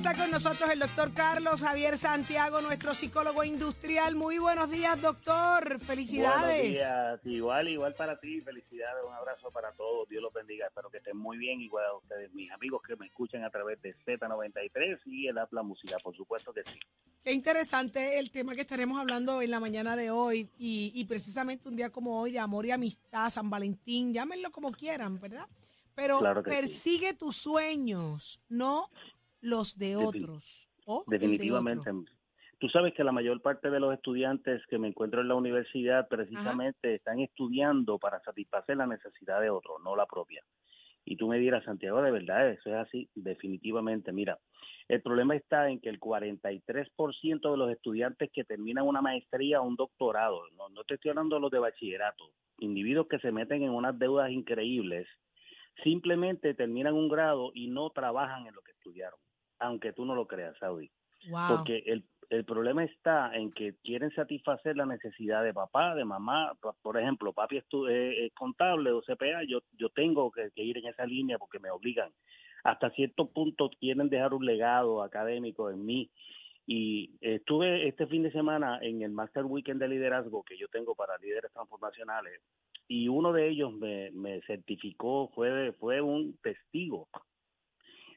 está 0.00 0.16
con 0.16 0.30
nosotros 0.30 0.70
el 0.70 0.78
doctor 0.78 1.12
Carlos 1.12 1.62
Javier 1.62 1.94
Santiago, 1.98 2.62
nuestro 2.62 2.94
psicólogo 2.94 3.44
industrial. 3.44 4.14
Muy 4.14 4.38
buenos 4.38 4.70
días, 4.70 4.98
doctor. 4.98 5.78
Felicidades. 5.78 6.78
Buenos 6.78 7.20
días. 7.20 7.20
Igual, 7.26 7.68
igual 7.68 7.94
para 7.94 8.18
ti. 8.18 8.40
Felicidades. 8.40 9.04
Un 9.06 9.12
abrazo 9.12 9.50
para 9.50 9.72
todos. 9.72 10.08
Dios 10.08 10.22
los 10.22 10.32
bendiga. 10.32 10.68
Espero 10.68 10.88
que 10.90 10.96
estén 10.96 11.18
muy 11.18 11.36
bien. 11.36 11.60
Igual 11.60 11.84
a 11.84 11.96
ustedes, 11.98 12.32
mis 12.32 12.50
amigos 12.50 12.80
que 12.88 12.96
me 12.96 13.08
escuchan 13.08 13.44
a 13.44 13.50
través 13.50 13.82
de 13.82 13.94
Z93 14.06 15.00
y 15.04 15.26
el 15.26 15.36
Apla 15.36 15.62
Música. 15.62 15.98
Por 16.02 16.16
supuesto 16.16 16.54
que 16.54 16.62
sí. 16.64 16.80
Qué 17.22 17.32
interesante 17.32 18.18
el 18.18 18.30
tema 18.30 18.54
que 18.54 18.62
estaremos 18.62 18.98
hablando 18.98 19.42
en 19.42 19.50
la 19.50 19.60
mañana 19.60 19.96
de 19.96 20.10
hoy 20.10 20.48
y, 20.56 20.92
y 20.94 21.04
precisamente 21.04 21.68
un 21.68 21.76
día 21.76 21.90
como 21.90 22.18
hoy 22.18 22.32
de 22.32 22.38
amor 22.38 22.64
y 22.64 22.70
amistad, 22.70 23.28
San 23.28 23.50
Valentín, 23.50 24.14
llámenlo 24.14 24.50
como 24.50 24.72
quieran, 24.72 25.20
¿verdad? 25.20 25.46
Pero 25.94 26.20
Claro 26.20 26.42
que 26.42 26.50
sí. 26.50 26.56
persigue 26.56 27.12
tus 27.12 27.36
sueños, 27.36 28.40
no 28.48 28.88
los 29.40 29.76
de 29.76 29.96
otros. 29.96 30.70
o 30.86 31.04
el 31.06 31.18
de 31.18 31.18
Definitivamente. 31.18 31.90
otro. 31.90 32.04
Tú 32.58 32.68
sabes 32.68 32.92
que 32.92 33.04
la 33.04 33.12
mayor 33.12 33.40
parte 33.40 33.70
de 33.70 33.80
los 33.80 33.94
estudiantes 33.94 34.60
que 34.66 34.78
me 34.78 34.88
encuentro 34.88 35.22
en 35.22 35.28
la 35.28 35.34
universidad 35.34 36.08
precisamente 36.08 36.94
están 36.94 37.20
estudiando 37.20 37.98
para 37.98 38.20
satisfacer 38.20 38.76
la 38.76 38.86
necesidad 38.86 39.40
de 39.40 39.48
otros, 39.48 39.80
no 39.82 39.96
la 39.96 40.04
propia. 40.04 40.44
Y 41.06 41.16
tú 41.16 41.26
me 41.26 41.38
dirás, 41.38 41.64
Santiago, 41.64 42.02
de 42.02 42.10
verdad, 42.10 42.50
eso 42.50 42.68
es 42.68 42.76
así, 42.76 43.08
definitivamente. 43.14 44.12
Mira, 44.12 44.38
el 44.88 45.00
problema 45.00 45.34
está 45.34 45.70
en 45.70 45.80
que 45.80 45.88
el 45.88 45.98
43% 45.98 47.50
de 47.50 47.56
los 47.56 47.70
estudiantes 47.70 48.30
que 48.30 48.44
terminan 48.44 48.86
una 48.86 49.00
maestría 49.00 49.62
o 49.62 49.66
un 49.66 49.76
doctorado, 49.76 50.42
no, 50.56 50.68
no 50.68 50.84
te 50.84 50.94
estoy 50.94 51.10
hablando 51.10 51.36
de 51.36 51.40
los 51.40 51.50
de 51.50 51.60
bachillerato, 51.60 52.32
individuos 52.58 53.06
que 53.08 53.18
se 53.20 53.32
meten 53.32 53.62
en 53.62 53.70
unas 53.70 53.98
deudas 53.98 54.30
increíbles, 54.30 55.08
simplemente 55.82 56.54
terminan 56.54 56.94
un 56.94 57.08
grado 57.08 57.52
y 57.54 57.68
no 57.68 57.90
trabajan 57.90 58.46
en 58.46 58.54
lo 58.54 58.60
que 58.62 58.72
estudiaron, 58.72 59.18
aunque 59.60 59.92
tú 59.92 60.04
no 60.04 60.14
lo 60.14 60.26
creas, 60.26 60.56
Saudi. 60.58 60.90
Wow. 61.28 61.56
Porque 61.58 61.82
el, 61.86 62.04
el 62.30 62.44
problema 62.44 62.82
está 62.84 63.34
en 63.36 63.52
que 63.52 63.74
quieren 63.84 64.10
satisfacer 64.14 64.76
la 64.76 64.86
necesidad 64.86 65.44
de 65.44 65.52
papá, 65.54 65.94
de 65.94 66.04
mamá. 66.04 66.52
Por- 66.82 66.98
ejemplo, 66.98 67.32
papi 67.32 67.58
es, 67.58 67.66
tu- 67.66 67.86
eh, 67.86 68.26
es 68.26 68.32
contable 68.34 68.90
o 68.92 69.02
CPA, 69.02 69.44
yo, 69.46 69.60
yo 69.76 69.88
tengo 69.90 70.30
que, 70.30 70.50
que 70.54 70.62
ir 70.62 70.78
en 70.78 70.86
esa 70.86 71.06
línea 71.06 71.38
porque 71.38 71.58
me 71.58 71.70
obligan. 71.70 72.10
Hasta 72.64 72.90
cierto 72.90 73.26
punto 73.28 73.70
quieren 73.78 74.08
dejar 74.08 74.34
un 74.34 74.44
legado 74.44 75.02
académico 75.02 75.70
en 75.70 75.84
mí. 75.84 76.10
Y 76.66 77.10
estuve 77.20 77.88
este 77.88 78.06
fin 78.06 78.22
de 78.22 78.30
semana 78.30 78.78
en 78.82 79.02
el 79.02 79.10
Master 79.10 79.44
Weekend 79.44 79.80
de 79.80 79.88
Liderazgo 79.88 80.44
que 80.44 80.56
yo 80.56 80.68
tengo 80.68 80.94
para 80.94 81.18
líderes 81.18 81.52
transformacionales 81.52 82.40
y 82.86 83.08
uno 83.08 83.32
de 83.32 83.48
ellos 83.48 83.72
me, 83.72 84.10
me 84.12 84.40
certificó, 84.42 85.30
fue, 85.34 85.72
fue 85.80 86.00
un 86.00 86.36
testigo 86.42 87.08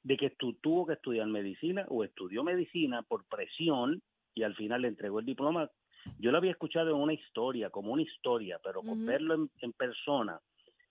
de 0.03 0.17
que 0.17 0.29
tu, 0.31 0.53
tuvo 0.55 0.85
que 0.85 0.93
estudiar 0.93 1.27
medicina 1.27 1.85
o 1.89 2.03
estudió 2.03 2.43
medicina 2.43 3.03
por 3.03 3.25
presión 3.25 4.01
y 4.35 4.43
al 4.43 4.55
final 4.55 4.81
le 4.81 4.89
entregó 4.89 5.19
el 5.19 5.25
diploma. 5.25 5.69
Yo 6.19 6.31
lo 6.31 6.37
había 6.37 6.51
escuchado 6.51 6.89
en 6.89 6.95
una 6.97 7.13
historia, 7.13 7.69
como 7.69 7.93
una 7.93 8.01
historia, 8.01 8.59
pero 8.63 8.81
con 8.81 8.97
Ujú. 8.97 9.05
verlo 9.05 9.33
en, 9.35 9.49
en 9.61 9.71
persona 9.73 10.39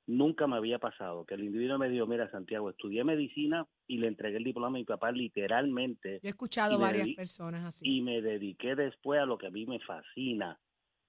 nunca 0.06 0.46
me 0.46 0.56
había 0.56 0.78
pasado. 0.78 1.24
Que 1.26 1.34
el 1.34 1.44
individuo 1.44 1.78
me 1.78 1.88
dijo, 1.88 2.06
mira 2.06 2.30
Santiago, 2.30 2.70
estudié 2.70 3.04
medicina 3.04 3.66
y 3.86 3.98
le 3.98 4.08
entregué 4.08 4.38
el 4.38 4.44
diploma 4.44 4.68
a 4.68 4.70
mi 4.70 4.84
papá 4.84 5.12
literalmente 5.12 6.20
Yo 6.22 6.28
he 6.28 6.30
escuchado 6.30 6.74
y 6.74 6.78
me 6.78 6.84
varias 6.84 7.06
dediqué- 7.08 7.16
personas 7.16 7.64
así. 7.64 7.88
y 7.88 8.00
me 8.00 8.22
dediqué 8.22 8.74
después 8.74 9.20
a 9.20 9.26
lo 9.26 9.38
que 9.38 9.46
a 9.46 9.50
mí 9.50 9.66
me 9.66 9.78
fascina, 9.80 10.58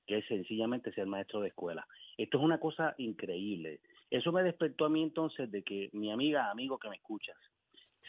que 0.06 0.18
es 0.20 0.26
sencillamente 0.28 0.92
ser 0.94 1.08
maestro 1.08 1.40
de 1.42 1.48
escuela. 1.50 1.88
Esto 2.18 2.38
es 2.38 2.44
una 2.44 2.60
cosa 2.60 2.94
increíble. 2.98 3.80
Eso 4.12 4.32
me 4.32 4.44
despertó 4.44 4.86
a 4.86 4.90
mí 4.90 5.02
entonces 5.02 5.50
de 5.50 5.64
que 5.64 5.90
mi 5.94 6.12
amiga, 6.12 6.52
amigo 6.52 6.78
que 6.78 6.90
me 6.90 6.98
escuchas, 6.98 7.38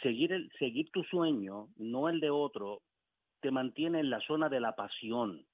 seguir 0.03 0.33
el, 0.33 0.51
seguir 0.59 0.91
tu 0.91 1.03
sueño, 1.05 1.69
no 1.77 2.09
el 2.09 2.21
de 2.21 2.31
otro, 2.31 2.83
te 3.41 3.51
mantiene 3.51 4.01
en 4.01 4.11
la 4.11 4.21
zona 4.21 4.49
de 4.49 4.61
la 4.61 4.75
pasión. 4.75 5.45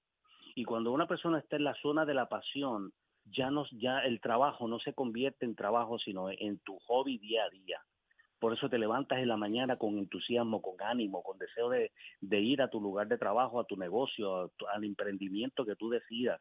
Y 0.54 0.64
cuando 0.64 0.92
una 0.92 1.06
persona 1.06 1.38
está 1.38 1.56
en 1.56 1.64
la 1.64 1.74
zona 1.74 2.04
de 2.04 2.14
la 2.14 2.28
pasión, 2.28 2.92
ya 3.24 3.50
no, 3.50 3.66
ya 3.72 4.00
el 4.00 4.20
trabajo 4.20 4.68
no 4.68 4.78
se 4.80 4.94
convierte 4.94 5.44
en 5.44 5.54
trabajo, 5.54 5.98
sino 5.98 6.30
en 6.30 6.58
tu 6.60 6.78
hobby 6.86 7.18
día 7.18 7.44
a 7.44 7.50
día. 7.50 7.80
Por 8.38 8.54
eso 8.54 8.70
te 8.70 8.78
levantas 8.78 9.18
en 9.18 9.28
la 9.28 9.36
mañana 9.36 9.76
con 9.76 9.98
entusiasmo, 9.98 10.62
con 10.62 10.80
ánimo, 10.80 11.22
con 11.22 11.38
deseo 11.38 11.68
de, 11.68 11.90
ir 12.40 12.62
a 12.62 12.70
tu 12.70 12.80
lugar 12.80 13.06
de 13.06 13.18
trabajo, 13.18 13.60
a 13.60 13.64
tu 13.64 13.76
negocio, 13.76 14.50
al 14.72 14.84
emprendimiento 14.84 15.66
que 15.66 15.76
tú 15.76 15.90
decidas. 15.90 16.40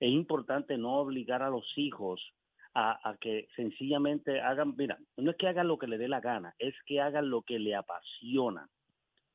Es 0.00 0.10
importante 0.10 0.78
no 0.78 0.96
obligar 0.96 1.42
a 1.42 1.50
los 1.50 1.66
hijos 1.76 2.20
a, 2.74 3.16
que 3.20 3.48
sencillamente 3.54 4.40
hagan, 4.40 4.74
mira, 4.76 4.98
no 5.16 5.30
es 5.30 5.36
que 5.36 5.46
hagan 5.46 5.68
lo 5.68 5.78
que 5.78 5.86
le 5.86 5.98
dé 5.98 6.08
la 6.08 6.20
gana, 6.20 6.54
es 6.58 6.74
que 6.86 7.00
hagan 7.00 7.30
lo 7.30 7.42
que 7.42 7.58
le 7.58 7.74
apasiona, 7.74 8.68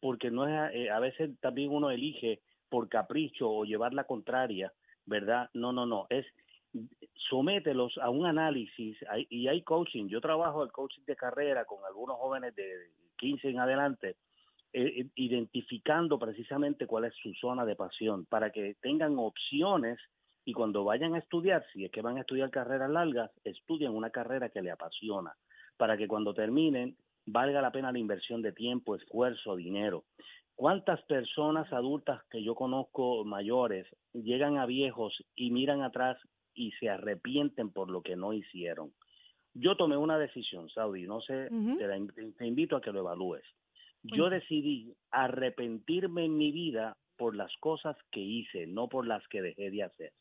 porque 0.01 0.29
no 0.29 0.47
es, 0.47 0.75
eh, 0.75 0.89
a 0.89 0.99
veces 0.99 1.39
también 1.39 1.71
uno 1.71 1.89
elige 1.89 2.41
por 2.67 2.89
capricho 2.89 3.49
o 3.49 3.63
llevar 3.63 3.93
la 3.93 4.03
contraria, 4.03 4.73
¿verdad? 5.05 5.49
No, 5.53 5.71
no, 5.71 5.85
no, 5.85 6.05
es 6.09 6.25
somételos 7.29 7.97
a 7.97 8.09
un 8.09 8.25
análisis 8.25 8.97
y 9.29 9.47
hay 9.47 9.61
coaching. 9.63 10.07
Yo 10.07 10.21
trabajo 10.21 10.63
el 10.63 10.71
coaching 10.71 11.01
de 11.05 11.15
carrera 11.15 11.65
con 11.65 11.83
algunos 11.85 12.17
jóvenes 12.17 12.55
de 12.55 12.91
15 13.17 13.49
en 13.49 13.59
adelante, 13.59 14.17
eh, 14.73 15.01
eh, 15.01 15.07
identificando 15.15 16.19
precisamente 16.19 16.85
cuál 16.85 17.05
es 17.05 17.13
su 17.15 17.33
zona 17.33 17.65
de 17.65 17.75
pasión 17.75 18.25
para 18.25 18.51
que 18.51 18.75
tengan 18.81 19.17
opciones 19.17 19.99
y 20.45 20.53
cuando 20.53 20.83
vayan 20.83 21.13
a 21.15 21.19
estudiar, 21.19 21.65
si 21.73 21.85
es 21.85 21.91
que 21.91 22.01
van 22.01 22.17
a 22.17 22.21
estudiar 22.21 22.49
carreras 22.49 22.89
largas, 22.89 23.31
estudien 23.43 23.91
una 23.91 24.09
carrera 24.09 24.49
que 24.49 24.61
le 24.61 24.71
apasiona, 24.71 25.33
para 25.77 25.97
que 25.97 26.07
cuando 26.07 26.33
terminen 26.33 26.95
valga 27.25 27.61
la 27.61 27.71
pena 27.71 27.91
la 27.91 27.99
inversión 27.99 28.41
de 28.41 28.51
tiempo, 28.53 28.95
esfuerzo, 28.95 29.55
dinero. 29.55 30.05
¿Cuántas 30.55 31.01
personas 31.03 31.71
adultas 31.71 32.21
que 32.31 32.43
yo 32.43 32.55
conozco 32.55 33.23
mayores 33.23 33.87
llegan 34.13 34.57
a 34.57 34.65
viejos 34.65 35.13
y 35.35 35.51
miran 35.51 35.83
atrás 35.83 36.17
y 36.53 36.71
se 36.79 36.89
arrepienten 36.89 37.71
por 37.71 37.89
lo 37.91 38.01
que 38.01 38.15
no 38.15 38.33
hicieron? 38.33 38.91
Yo 39.53 39.75
tomé 39.77 39.95
una 39.97 40.17
decisión, 40.17 40.69
Saudi, 40.69 41.03
no 41.03 41.21
sé, 41.21 41.47
te, 41.77 41.87
la- 41.87 42.13
te- 42.13 42.31
te 42.33 42.45
invito 42.47 42.75
a 42.75 42.81
que 42.81 42.91
lo 42.91 42.99
evalúes. 42.99 43.43
Yo 44.03 44.29
decidí 44.29 44.93
arrepentirme 45.11 46.25
en 46.25 46.37
mi 46.37 46.51
vida 46.51 46.97
por 47.17 47.35
las 47.35 47.55
cosas 47.57 47.95
que 48.11 48.19
hice, 48.21 48.65
no 48.67 48.87
por 48.87 49.05
las 49.07 49.25
que 49.27 49.41
dejé 49.41 49.69
de 49.71 49.83
hacer. 49.83 50.11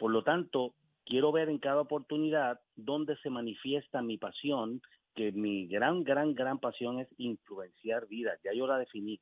Por 0.00 0.10
lo 0.10 0.24
tanto, 0.24 0.72
quiero 1.04 1.30
ver 1.30 1.50
en 1.50 1.58
cada 1.58 1.82
oportunidad 1.82 2.58
dónde 2.74 3.16
se 3.18 3.28
manifiesta 3.28 4.00
mi 4.00 4.16
pasión, 4.16 4.80
que 5.14 5.30
mi 5.32 5.66
gran, 5.66 6.04
gran, 6.04 6.34
gran 6.34 6.58
pasión 6.58 7.00
es 7.00 7.08
influenciar 7.18 8.06
vidas. 8.08 8.40
Ya 8.42 8.54
yo 8.54 8.66
la 8.66 8.78
definí. 8.78 9.20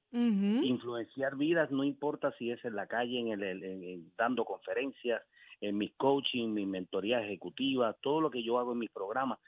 Influenciar 0.62 1.34
vidas 1.36 1.70
no 1.72 1.82
importa 1.82 2.32
si 2.38 2.52
es 2.52 2.64
en 2.64 2.76
la 2.76 2.86
calle, 2.86 3.18
en 3.18 3.28
el, 3.28 3.42
en- 3.42 3.82
en- 3.82 4.12
dando 4.16 4.44
conferencias, 4.44 5.20
en 5.60 5.76
mis 5.76 5.92
coaching, 5.96 6.50
mi 6.54 6.64
mentoría 6.64 7.20
ejecutiva, 7.24 7.94
todo 8.00 8.20
lo 8.20 8.30
que 8.30 8.44
yo 8.44 8.60
hago 8.60 8.72
en 8.72 8.78
mis 8.78 8.90
programas 8.90 9.40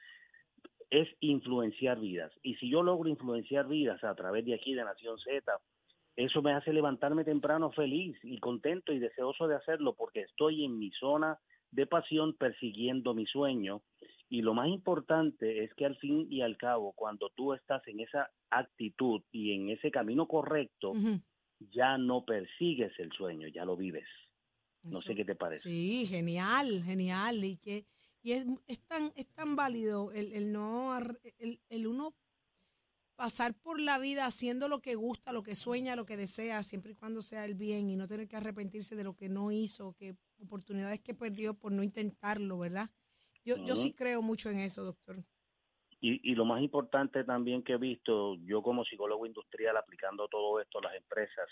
es 0.91 1.07
influenciar 1.21 2.01
vidas. 2.01 2.33
Y 2.43 2.57
si 2.57 2.69
yo 2.69 2.83
logro 2.83 3.09
influenciar 3.09 3.69
vidas 3.69 4.03
a 4.03 4.15
través 4.17 4.45
de 4.45 4.55
aquí 4.55 4.75
de 4.75 4.83
Nación 4.83 5.17
Z, 5.21 5.53
eso 6.25 6.43
me 6.43 6.53
hace 6.53 6.73
levantarme 6.73 7.25
temprano 7.25 7.71
feliz 7.71 8.17
y 8.23 8.39
contento 8.39 8.93
y 8.93 8.99
deseoso 8.99 9.47
de 9.47 9.57
hacerlo 9.57 9.95
porque 9.95 10.21
estoy 10.23 10.65
en 10.65 10.79
mi 10.79 10.91
zona 10.93 11.39
de 11.71 11.87
pasión 11.87 12.35
persiguiendo 12.35 13.15
mi 13.15 13.27
sueño. 13.27 13.83
Y 14.29 14.43
lo 14.43 14.55
más 14.55 14.69
importante 14.69 15.65
es 15.65 15.75
que 15.75 15.87
al 15.87 15.97
fin 15.97 16.27
y 16.31 16.43
al 16.43 16.57
cabo, 16.57 16.93
cuando 16.93 17.31
tú 17.31 17.53
estás 17.53 17.87
en 17.89 18.01
esa 18.01 18.31
actitud 18.51 19.23
y 19.33 19.55
en 19.55 19.71
ese 19.71 19.91
camino 19.91 20.29
correcto, 20.29 20.93
ya 21.59 21.99
no 21.99 22.25
persigues 22.25 22.93
el 22.99 23.11
sueño, 23.13 23.49
ya 23.49 23.65
lo 23.65 23.77
vives. 23.77 24.07
No 24.83 25.03
sé 25.03 25.15
qué 25.15 25.25
te 25.25 25.35
parece. 25.35 25.69
Sí, 25.69 26.07
genial, 26.07 26.83
genial. 26.85 27.45
Y 27.45 27.57
que 27.57 27.85
y 28.23 28.33
es, 28.33 28.47
es 28.67 28.81
tan 28.87 29.11
es 29.17 29.27
tan 29.35 29.57
válido 29.57 30.13
el, 30.13 30.33
el 30.33 30.53
no 30.53 30.97
el, 31.39 31.61
el 31.69 31.87
uno 31.87 32.15
pasar 33.21 33.53
por 33.53 33.79
la 33.83 33.99
vida 33.99 34.25
haciendo 34.25 34.67
lo 34.67 34.81
que 34.81 34.95
gusta, 34.95 35.35
lo 35.35 35.43
que 35.43 35.55
sueña, 35.55 35.95
lo 35.95 36.07
que 36.07 36.17
desea, 36.17 36.63
siempre 36.63 36.93
y 36.93 36.95
cuando 36.95 37.21
sea 37.21 37.45
el 37.45 37.55
bien 37.55 37.91
y 37.91 37.97
no 37.97 38.09
tener 38.09 38.27
que 38.27 38.37
arrepentirse 38.37 38.97
de 38.97 39.05
lo 39.05 39.15
que 39.15 39.29
no 39.29 39.51
hizo, 39.53 39.93
que 39.93 40.17
oportunidades 40.43 41.01
que 41.01 41.13
perdió 41.13 41.53
por 41.53 41.71
no 41.71 41.83
intentarlo, 41.83 42.59
¿verdad? 42.59 42.89
Yo, 43.45 43.57
yo 43.67 43.77
sí 43.77 43.93
creo 43.93 44.23
mucho 44.23 44.49
en 44.49 44.61
eso, 44.61 44.85
doctor. 44.85 45.23
Y, 46.01 46.33
y 46.33 46.35
lo 46.35 46.47
más 46.47 46.63
importante 46.63 47.23
también 47.25 47.63
que 47.63 47.75
he 47.75 47.77
visto, 47.77 48.37
yo 48.37 48.63
como 48.63 48.87
psicólogo 48.87 49.27
industrial 49.27 49.77
aplicando 49.77 50.27
todo 50.29 50.59
esto 50.59 50.79
a 50.79 50.83
las 50.85 50.95
empresas, 50.95 51.47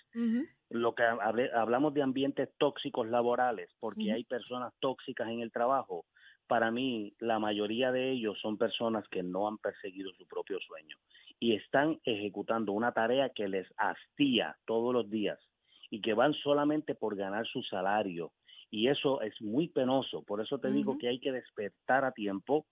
lo 0.71 0.95
que 0.95 1.03
hable- 1.03 1.51
hablamos 1.53 1.93
de 1.93 2.01
ambientes 2.03 2.49
tóxicos 2.57 3.07
laborales, 3.09 3.69
porque 3.79 4.11
hay 4.11 4.25
personas 4.25 4.73
tóxicas 4.81 5.29
en 5.29 5.41
el 5.41 5.53
trabajo, 5.53 6.07
para 6.49 6.71
mí 6.71 7.15
la 7.21 7.39
mayoría 7.39 7.93
de 7.93 8.11
ellos 8.11 8.39
son 8.41 8.57
personas 8.57 9.07
que 9.09 9.23
no 9.23 9.47
han 9.47 9.59
perseguido 9.59 10.11
su 10.15 10.27
propio 10.27 10.59
sueño 10.61 10.97
y 11.39 11.55
están 11.55 12.01
ejecutando 12.05 12.73
una 12.73 12.93
tarea 12.93 13.31
que 13.31 13.47
les 13.47 13.69
hastía 13.77 14.57
todos 14.67 14.93
los 14.93 15.09
días 15.09 15.39
y 15.91 16.01
que 16.01 16.15
van 16.15 16.35
solamente 16.35 16.95
por 16.95 17.17
ganar 17.17 17.47
su 17.47 17.63
salario. 17.63 18.33
Y 18.71 18.89
eso 18.89 19.23
es 19.23 19.41
muy 19.41 19.69
penoso. 19.69 20.23
Por 20.23 20.41
eso 20.41 20.59
te 20.59 20.71
digo 20.71 20.99
que 20.99 21.09
hay 21.09 21.21
que 21.21 21.33
despertar 21.33 22.05
a 22.05 22.13
tiempo 22.13 22.67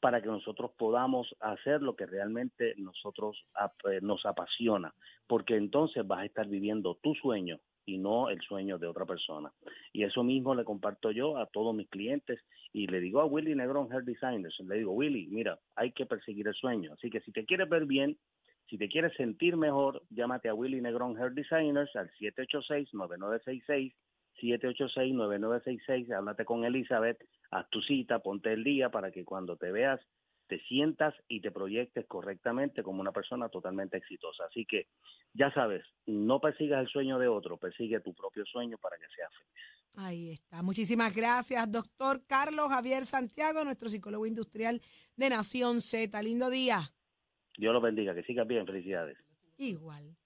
para 0.00 0.20
que 0.20 0.28
nosotros 0.28 0.72
podamos 0.76 1.34
hacer 1.40 1.82
lo 1.82 1.94
que 1.94 2.06
realmente 2.06 2.74
nosotros 2.76 3.44
eh, 3.90 4.00
nos 4.02 4.24
apasiona, 4.26 4.94
porque 5.26 5.56
entonces 5.56 6.06
vas 6.06 6.20
a 6.20 6.24
estar 6.26 6.48
viviendo 6.48 6.98
tu 7.02 7.14
sueño 7.14 7.58
y 7.86 7.98
no 7.98 8.28
el 8.28 8.40
sueño 8.40 8.78
de 8.78 8.88
otra 8.88 9.06
persona. 9.06 9.52
Y 9.92 10.02
eso 10.02 10.22
mismo 10.24 10.54
le 10.54 10.64
comparto 10.64 11.12
yo 11.12 11.38
a 11.38 11.46
todos 11.46 11.74
mis 11.74 11.88
clientes 11.88 12.40
y 12.72 12.88
le 12.88 13.00
digo 13.00 13.20
a 13.20 13.26
Willy 13.26 13.54
Negrón 13.54 13.90
Hair 13.90 14.04
Designers, 14.04 14.58
le 14.60 14.76
digo, 14.76 14.92
Willy, 14.92 15.28
mira, 15.28 15.58
hay 15.76 15.92
que 15.92 16.04
perseguir 16.04 16.48
el 16.48 16.54
sueño. 16.54 16.92
Así 16.92 17.08
que 17.08 17.20
si 17.20 17.32
te 17.32 17.46
quieres 17.46 17.68
ver 17.68 17.86
bien, 17.86 18.18
si 18.68 18.76
te 18.76 18.88
quieres 18.88 19.14
sentir 19.16 19.56
mejor, 19.56 20.02
llámate 20.10 20.48
a 20.48 20.54
Willy 20.54 20.80
Negrón 20.80 21.16
Hair 21.16 21.32
Designers 21.32 21.94
al 21.94 22.10
786-9966, 22.12 23.94
786-9966, 24.42 26.12
háblate 26.12 26.44
con 26.44 26.64
Elizabeth, 26.64 27.18
haz 27.52 27.70
tu 27.70 27.80
cita, 27.82 28.18
ponte 28.18 28.52
el 28.52 28.64
día 28.64 28.90
para 28.90 29.12
que 29.12 29.24
cuando 29.24 29.56
te 29.56 29.70
veas 29.70 30.00
te 30.46 30.60
sientas 30.64 31.14
y 31.28 31.40
te 31.40 31.50
proyectes 31.50 32.06
correctamente 32.06 32.82
como 32.82 33.00
una 33.00 33.12
persona 33.12 33.48
totalmente 33.48 33.96
exitosa. 33.96 34.44
Así 34.44 34.64
que 34.64 34.88
ya 35.34 35.52
sabes, 35.52 35.84
no 36.06 36.40
persigas 36.40 36.80
el 36.80 36.88
sueño 36.88 37.18
de 37.18 37.28
otro, 37.28 37.56
persigue 37.56 38.00
tu 38.00 38.14
propio 38.14 38.44
sueño 38.46 38.78
para 38.78 38.96
que 38.96 39.06
seas 39.14 39.30
feliz. 39.34 40.06
Ahí 40.06 40.30
está. 40.32 40.62
Muchísimas 40.62 41.14
gracias, 41.14 41.70
doctor 41.70 42.22
Carlos 42.26 42.68
Javier 42.68 43.04
Santiago, 43.04 43.64
nuestro 43.64 43.88
psicólogo 43.88 44.26
industrial 44.26 44.80
de 45.16 45.30
Nación 45.30 45.80
Z. 45.80 46.22
Lindo 46.22 46.50
día. 46.50 46.92
Dios 47.56 47.72
los 47.72 47.82
bendiga, 47.82 48.14
que 48.14 48.22
sigas 48.24 48.46
bien, 48.46 48.66
felicidades. 48.66 49.16
Igual. 49.56 50.16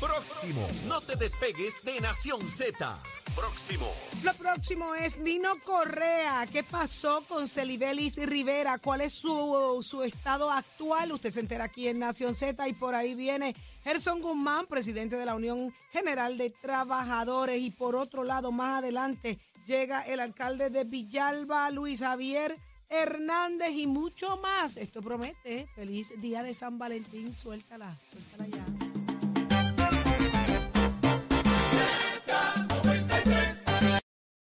Próximo. 0.00 0.66
No 0.86 1.00
te 1.00 1.16
despegues 1.16 1.82
de 1.84 2.00
Nación 2.00 2.40
Z. 2.42 2.96
Próximo. 3.34 3.90
Lo 4.22 4.34
próximo 4.34 4.94
es 4.94 5.18
Nino 5.18 5.58
Correa. 5.64 6.46
¿Qué 6.52 6.62
pasó 6.62 7.24
con 7.26 7.48
Celibelis 7.48 8.16
Rivera? 8.16 8.78
¿Cuál 8.78 9.00
es 9.00 9.12
su, 9.12 9.80
su 9.82 10.02
estado 10.02 10.50
actual? 10.50 11.12
Usted 11.12 11.30
se 11.30 11.40
entera 11.40 11.64
aquí 11.64 11.88
en 11.88 11.98
Nación 11.98 12.34
Z 12.34 12.68
y 12.68 12.72
por 12.74 12.94
ahí 12.94 13.14
viene 13.14 13.56
Gerson 13.82 14.20
Guzmán, 14.20 14.66
presidente 14.66 15.16
de 15.16 15.26
la 15.26 15.34
Unión 15.34 15.74
General 15.92 16.36
de 16.38 16.50
Trabajadores. 16.50 17.60
Y 17.62 17.70
por 17.70 17.96
otro 17.96 18.24
lado, 18.24 18.52
más 18.52 18.78
adelante, 18.78 19.38
llega 19.66 20.02
el 20.06 20.20
alcalde 20.20 20.70
de 20.70 20.84
Villalba, 20.84 21.70
Luis 21.70 22.00
Javier 22.00 22.56
Hernández 22.88 23.72
y 23.72 23.86
mucho 23.86 24.36
más. 24.38 24.76
Esto 24.76 25.02
promete. 25.02 25.66
Feliz 25.74 26.08
día 26.20 26.42
de 26.42 26.54
San 26.54 26.78
Valentín. 26.78 27.32
Suéltala, 27.34 27.96
suéltala 28.08 28.46
ya. 28.46 28.93